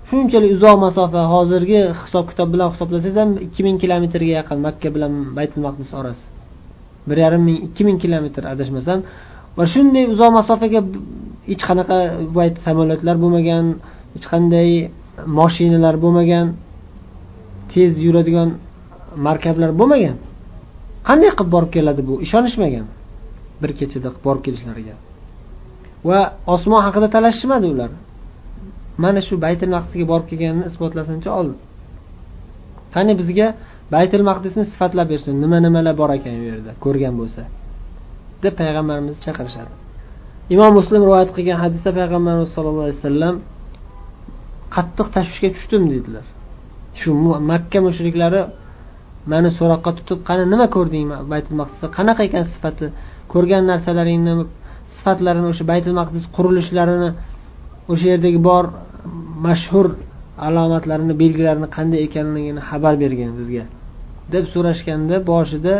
shunchalik 0.09 0.51
uzoq 0.57 0.77
masofa 0.85 1.21
hozirgi 1.33 1.79
hisob 2.03 2.25
kitob 2.31 2.47
bilan 2.53 2.69
hisoblasangiz 2.73 3.17
ham 3.21 3.29
ikki 3.45 3.61
ming 3.67 3.77
kilometrga 3.83 4.31
yaqin 4.39 4.57
makka 4.67 4.89
bilan 4.95 5.13
baytul 5.37 5.61
maqdis 5.67 5.89
orasi. 5.99 6.25
Bir 7.09 7.17
yarim 7.23 7.41
ming 7.47 7.57
ikki 7.67 7.83
ming 7.87 7.97
kilometr 8.03 8.43
adashmasam 8.53 8.99
va 9.57 9.63
shunday 9.73 10.03
uzoq 10.13 10.31
masofaga 10.39 10.79
hech 11.51 11.63
qanaqa 11.69 11.97
samolyotlar 12.65 13.15
bo'lmagan 13.23 13.65
hech 14.15 14.25
qanday 14.33 14.69
moshinalar 15.39 15.95
bo'lmagan 16.03 16.47
tez 17.73 17.91
yuradigan 18.05 18.49
markablar 19.27 19.71
bo'lmagan. 19.79 20.17
Qanday 21.07 21.31
qilib 21.37 21.51
borib 21.55 21.71
keladi 21.75 22.01
bu? 22.09 22.13
Ishonishmagan. 22.25 22.85
Bir 23.61 23.71
kechada 23.79 24.09
borib 24.25 24.41
kelishlariga. 24.45 24.95
Va 26.09 26.19
osmon 26.55 26.81
haqida 26.87 27.07
talashishmadi 27.15 27.65
ular. 27.73 27.91
Mana 29.03 29.19
shu 29.27 29.33
baytil 29.45 29.69
maqdisga 29.75 30.05
borib 30.11 30.27
kelganini 30.31 30.65
isbotlasinchi 30.71 31.29
oldin 31.39 31.57
qani 32.95 33.13
bizga 33.21 33.47
baytil 33.95 34.23
maqdisni 34.29 34.63
sifatlab 34.71 35.07
bersin. 35.13 35.33
Nima 35.43 35.57
nimalar 35.65 35.95
bor 36.01 36.09
ekan 36.17 36.33
u 36.41 36.43
yerda? 36.51 36.71
Ko'rgan 36.85 37.13
bo'lsa. 37.21 37.41
Deb 38.43 38.53
payg'ambarimiz 38.61 39.17
chaqirishadi. 39.25 39.73
Imom 40.53 40.71
muslim 40.79 41.01
rivoyat 41.07 41.29
qilgan 41.37 41.57
hadisda 41.63 41.89
payg'ambarimiz 41.99 42.49
sollallohu 42.55 42.85
alayhi 42.87 42.99
vasallam 43.01 43.35
qattiq 44.75 45.07
tashvishga 45.15 45.49
tushdim 45.55 45.83
dedilar. 45.93 46.25
Shu 46.99 47.09
makka 47.51 47.79
mushriklari 47.87 48.41
mani 49.31 49.49
so'roqqa 49.57 49.91
tutib 49.97 50.19
qani 50.29 50.43
nima 50.53 50.67
ko'rding 50.75 51.07
baytul 51.31 51.55
maqdisda 51.61 51.87
qanaqa 51.97 52.21
ekan 52.29 52.45
sifati? 52.53 52.85
Ko'rgan 53.33 53.63
narsalaringni 53.71 54.33
sifatlarini 54.95 55.47
o'sha 55.51 55.63
baytul 55.71 55.95
maqdis 56.01 56.23
qurilishlarini 56.35 57.09
o'sha 57.91 58.05
yerdagi 58.13 58.39
bor 58.49 58.65
mashhur 59.47 59.87
alomatlarini 60.47 61.13
belgilarini 61.23 61.67
qanday 61.77 61.99
ekanligini 62.07 62.61
xabar 62.69 62.93
bergin 63.03 63.31
bizga. 63.39 63.65
deb 64.33 64.45
so'rashganda 64.53 65.15
boshida 65.31 65.73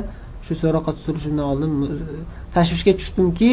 shu 0.45 0.53
so'roqqa 0.61 0.91
tutilishimdan 0.97 1.45
oldin 1.51 1.71
tashvishga 2.55 2.93
tushdimki 2.99 3.51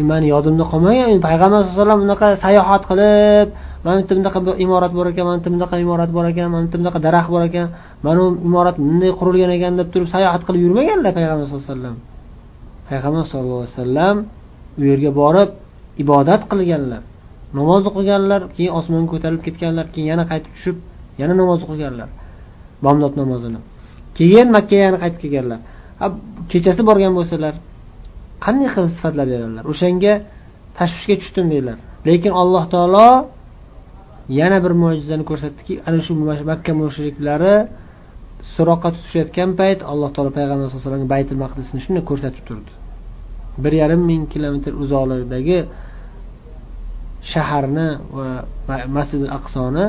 mani 0.00 0.26
yodimda 0.34 0.64
qolmagan 0.72 1.20
payg'ambar 1.26 1.60
sallallohu 1.60 1.72
alayhi 1.72 1.80
vasallam 1.80 2.00
unaqa 2.06 2.28
sayohat 2.44 2.82
qilib 2.90 3.48
mana 3.84 3.96
bitta 4.00 4.14
bunaqa 4.18 4.38
imorat 4.64 4.92
bor 4.96 5.06
ekan 5.12 5.24
mana 5.28 5.36
bitta 5.38 5.50
bunaqa 5.54 5.76
imorat 5.84 6.10
bor 6.16 6.24
ekan 6.32 6.46
mana 6.52 6.64
bitta 6.66 6.78
bunaqa 6.80 6.98
daraxt 7.06 7.30
bor 7.34 7.42
ekan 7.48 7.66
mana 8.04 8.18
bu 8.20 8.26
imorat 8.48 8.76
bunday 8.84 9.10
qurilgan 9.20 9.50
ekan 9.56 9.72
deb 9.80 9.88
turib 9.92 10.08
sayohat 10.14 10.42
qilib 10.46 10.60
yurmaganlar 10.66 11.12
payg'ambar 11.18 11.44
sallallohu 11.46 11.64
alayhi 11.64 11.74
vasallam. 11.74 11.96
Payg'ambar 12.88 13.24
sallallohu 13.30 13.60
alayhi 13.62 13.74
vasallam 13.76 14.16
u 14.80 14.82
yerga 14.90 15.10
borib 15.20 15.50
ibodat 16.02 16.42
qilganlar 16.50 17.02
namoz 17.58 17.82
o'qiganlar 17.90 18.40
keyin 18.56 18.72
osmonga 18.78 19.08
ko'tarilib 19.12 19.42
ketganlar 19.46 19.86
keyin 19.94 20.08
yana 20.12 20.24
qaytib 20.30 20.52
tushib 20.56 20.76
yana 21.20 21.34
namoz 21.40 21.60
o'qiganlar 21.66 22.08
bomdod 22.84 23.12
namozini. 23.20 23.60
Keyin 24.18 24.48
makkaga 24.56 24.82
yana 24.88 24.98
qaytib 25.04 25.20
kelganlar. 25.24 25.60
Kechasi 26.50 26.82
borgan 26.88 27.12
bo'lsalar 27.18 27.54
qanday 28.44 28.68
qilib 28.74 28.92
sifatlab 28.96 29.26
beradilar 29.32 29.64
o'shanga 29.72 30.12
tashvishga 30.78 31.14
tushdim 31.22 31.46
dedilar 31.52 31.78
lekin 32.08 32.32
alloh 32.42 32.64
taolo 32.74 33.08
yana 34.40 34.58
bir 34.64 34.72
mo'jizani 34.82 35.24
ko'rsatdiki 35.30 35.74
ana 35.88 36.00
shu 36.06 36.12
makka 36.50 36.72
mushriklari 36.82 37.54
so'roqqa 38.54 38.88
tutishayotgan 38.94 39.50
payt 39.60 39.80
alloh 39.92 40.08
taolo 40.14 40.30
payg'ambar 40.38 40.64
sallallohu 40.66 40.80
alayhi 40.80 40.88
vasallamga 40.88 41.10
baytul 41.14 41.38
maqdisni 41.44 41.78
shunday 41.84 42.04
ko'rsatib 42.10 42.44
turdi. 42.48 42.72
Bir 43.62 43.72
yarim 43.82 44.02
ming 44.10 44.22
kilometr 44.32 44.72
uzoqlikdagi 44.82 45.58
shaharni 47.32 47.88
va 48.16 48.76
masjidi 48.96 49.26
aqsoni 49.38 49.84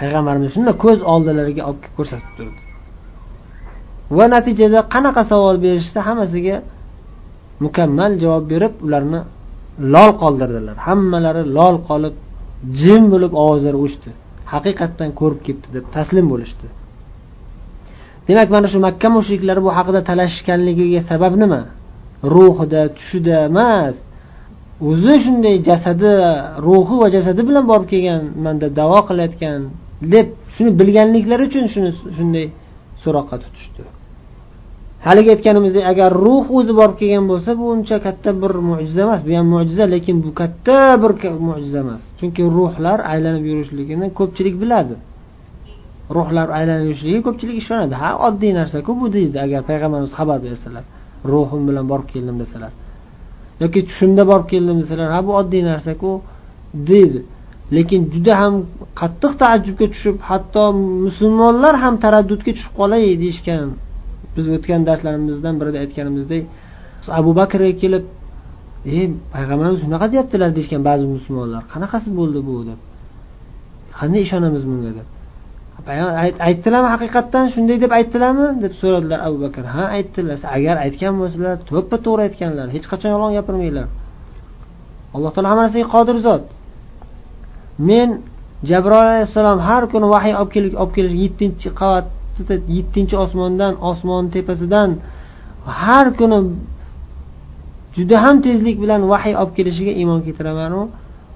payg'ambarimiz 0.00 0.50
shunday 0.56 0.74
ko'z 0.84 0.98
oldilariga 1.12 1.62
olib 1.70 1.84
ko'rsatib 1.98 2.32
turdi. 2.38 2.60
Va 4.18 4.24
natijada 4.34 4.80
qanaqa 4.94 5.22
savol 5.32 5.56
berishsa 5.64 6.00
hammasiga 6.08 6.56
mukammal 7.64 8.12
javob 8.22 8.44
berib 8.52 8.74
ularni 8.86 9.20
lol 9.94 10.10
qoldirdilar. 10.22 10.76
Hammalari 10.86 11.42
lol 11.58 11.76
qolib 11.88 12.14
jim 12.80 13.02
bo'lib 13.12 13.32
ovozlari 13.42 13.78
o'chdi. 13.84 14.10
Haqiqatdan 14.52 15.10
ko'rib 15.20 15.40
ketdi 15.46 15.66
deb 15.76 15.84
taslim 15.96 16.26
bo'lishdi. 16.32 16.66
Demak 18.28 18.48
mana 18.54 18.66
shu 18.72 18.78
makka 18.86 19.08
mushriklari 19.16 19.60
bu 19.66 19.70
haqida 19.78 20.00
talashishganligiga 20.10 21.00
sabab 21.10 21.34
nima? 21.42 21.60
Ruhida 22.34 22.82
tushida 22.96 23.36
emas. 23.50 23.96
O'zi 24.88 25.14
shunday 25.24 25.56
jasadi 25.68 26.12
ruhi 26.66 26.96
va 27.02 27.08
jasadi 27.16 27.40
bilan 27.48 27.64
borib 27.70 27.86
kelgan 27.92 28.20
manda 28.44 28.66
davo 28.80 29.00
qilayotgan 29.08 29.60
deb 30.14 30.26
shuni 30.54 30.70
bilganliklari 30.80 31.42
uchun 31.48 31.64
shuni 31.74 31.90
shunday 32.16 32.46
so'roqqa 33.02 33.36
tutishdi. 33.44 33.82
Haligi 35.06 35.30
aytganimizdek 35.34 35.84
agar 35.92 36.10
ruh 36.26 36.46
o'zi 36.58 36.72
borib 36.80 36.96
kelgan 37.00 37.24
bo'lsa 37.32 37.50
bu 37.60 37.64
uncha 37.74 37.96
katta 38.06 38.30
bir 38.42 38.52
mo'jiza 38.70 39.00
emas. 39.06 39.20
Bu 39.26 39.30
ham 39.38 39.46
mo'jiza 39.54 39.84
lekin 39.94 40.16
bu 40.24 40.30
katta 40.40 40.78
bir 41.02 41.12
mo'jiza 41.48 41.78
emas. 41.84 42.02
Chunki 42.18 42.42
ruhlar 42.56 42.98
aylanib 43.12 43.44
yurishligini 43.50 44.06
ko'pchilik 44.18 44.54
biladi. 44.62 44.94
Ruhlar 46.16 46.48
aylanib 46.58 46.84
yurishligiga 46.88 47.22
ko'pchilik 47.28 47.56
ishonadi. 47.62 47.94
Ha 48.02 48.10
oddiy 48.26 48.52
narsaku 48.60 48.90
bu 49.00 49.06
deydi 49.16 49.36
agar 49.46 49.60
payg'ambarimiz 49.70 50.12
xabar 50.18 50.38
bersalar. 50.46 50.84
Ruhim 51.32 51.62
bilan 51.68 51.84
borib 51.92 52.08
keldim 52.14 52.36
desalar. 52.42 52.72
Yoki 53.62 53.80
tushimda 53.88 54.22
borib 54.30 54.46
keldim 54.52 54.76
desalar 54.82 55.08
ha 55.14 55.20
bu 55.26 55.32
oddiy 55.40 55.62
narsaku 55.70 56.10
deydi. 56.90 57.20
Lekin 57.76 58.00
juda 58.14 58.32
ham 58.42 58.54
qattiq 59.00 59.32
taajjubga 59.42 59.86
tushib 59.94 60.16
hatto 60.28 60.64
musulmonlar 61.06 61.74
ham 61.84 61.94
taraddudga 62.04 62.50
tushib 62.56 62.72
qolay 62.80 63.02
deyishgan 63.22 63.68
biz 64.36 64.46
o'tgan 64.56 64.80
darslarimizdan 64.88 65.54
birida 65.60 65.78
aytganimizdek 65.84 66.42
abu 67.20 67.30
bakrga 67.40 67.72
kelib 67.82 68.04
e 68.86 68.98
payg'ambarimiz 69.34 69.80
shunaqa 69.84 70.06
deyaptilar 70.12 70.50
deyishgan 70.56 70.82
ba'zi 70.88 71.04
musulmonlar. 71.14 71.62
Qanaqasi 71.72 72.08
bo'ldi 72.18 72.40
bu? 72.48 72.54
deb. 72.68 72.80
Qanday 73.98 74.20
ishonamiz 74.26 74.62
bunga? 74.70 74.92
deb. 74.98 75.08
Aytdilarmi 76.48 76.88
haqiqatdan 76.94 77.44
shunday 77.54 77.76
deb 77.84 77.92
aytdilarmi? 77.98 78.46
deb 78.64 78.72
so'radilar 78.80 79.18
abu 79.26 79.36
bakr. 79.44 79.64
Ha 79.74 79.84
aytdilar. 79.96 80.38
Agar 80.56 80.76
aytgan 80.86 81.14
bo'lsalar 81.20 81.54
to'ppa 81.70 81.96
to'g'ri 82.06 82.22
aytganlar. 82.28 82.66
Hech 82.76 82.86
qachon 82.92 83.10
yolg'on 83.14 83.32
gapirmanglar. 83.38 83.86
Alloh 85.14 85.30
taolo 85.34 85.48
hamma 85.52 85.62
narsaga 85.66 85.86
qodir 85.94 86.16
zot. 86.26 86.44
Men 87.88 88.08
jabroil 88.70 89.08
alayhissalom 89.14 89.58
har 89.68 89.82
kuni 89.92 90.06
vahiy 90.14 90.34
olib 90.40 90.50
kelib 90.54 90.72
olib 90.82 90.92
kelish 90.96 91.14
yettinchi 91.24 91.68
qavat 91.80 92.06
yettinchi 92.76 93.16
osmondan 93.24 93.72
osmon 93.90 94.24
tepasidan 94.34 94.90
har 95.82 96.06
kuni 96.18 96.38
juda 97.96 98.16
ham 98.24 98.36
tezlik 98.46 98.76
bilan 98.82 99.00
vahiy 99.12 99.34
olib 99.40 99.54
kelishiga 99.58 99.92
iymon 100.00 100.20
keltiramanu 100.26 100.80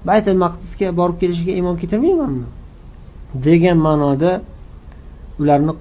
baytil 0.09 0.37
maqdisga 0.43 0.87
borib 0.99 1.17
kelishiga 1.21 1.53
iymon 1.59 1.75
keltirmaymanmi 1.81 2.47
degan 3.47 3.77
ma'noda 3.87 4.31
ularni 5.41 5.73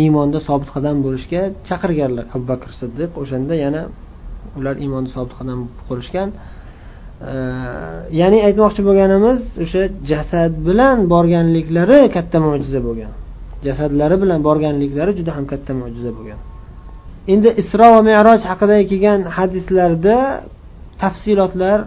iymonda 0.00 0.38
sobit 0.48 0.70
qadam 0.74 0.96
bo'lishga 1.06 1.40
chaqirganlar. 1.68 2.24
Abu 2.34 2.44
bakr 2.52 2.70
siddiq 2.80 3.10
o'shanda 3.22 3.54
yana 3.64 3.82
ular 4.58 4.74
iymonda 4.84 5.10
sobit 5.16 5.34
qadam 5.40 5.58
qurishgan 5.88 6.28
ya'ni 8.20 8.38
aytmoqchi 8.48 8.82
bo'lganimiz 8.88 9.40
o'sha 9.64 9.82
jasad 10.10 10.52
bilan 10.68 10.96
borganliklari 11.12 12.00
katta 12.16 12.38
mo'jiza 12.46 12.80
bo'lgan. 12.88 13.12
Jasadlari 13.66 14.16
bilan 14.22 14.40
borganliklari 14.48 15.12
juda 15.18 15.32
ham 15.36 15.44
katta 15.52 15.72
mo'jiza 15.80 16.10
bo'lgan. 16.18 16.40
Endi 17.32 17.48
isro 17.62 17.86
va 17.94 18.00
meroj 18.10 18.40
haqida 18.50 18.76
kelgan 18.90 19.20
hadislarda 19.36 20.16
tafsilotlar 21.02 21.78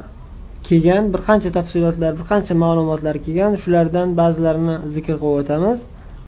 kelgan 0.68 1.04
bir 1.14 1.22
qancha 1.28 1.50
tafsilotlar 1.58 2.12
bir 2.20 2.26
qancha 2.32 2.54
ma'lumotlar 2.64 3.16
kelgan. 3.26 3.52
Shulardan 3.64 4.08
ba'zilarini 4.22 4.76
zikr 4.96 5.16
qilib 5.22 5.40
o'tamiz. 5.42 5.80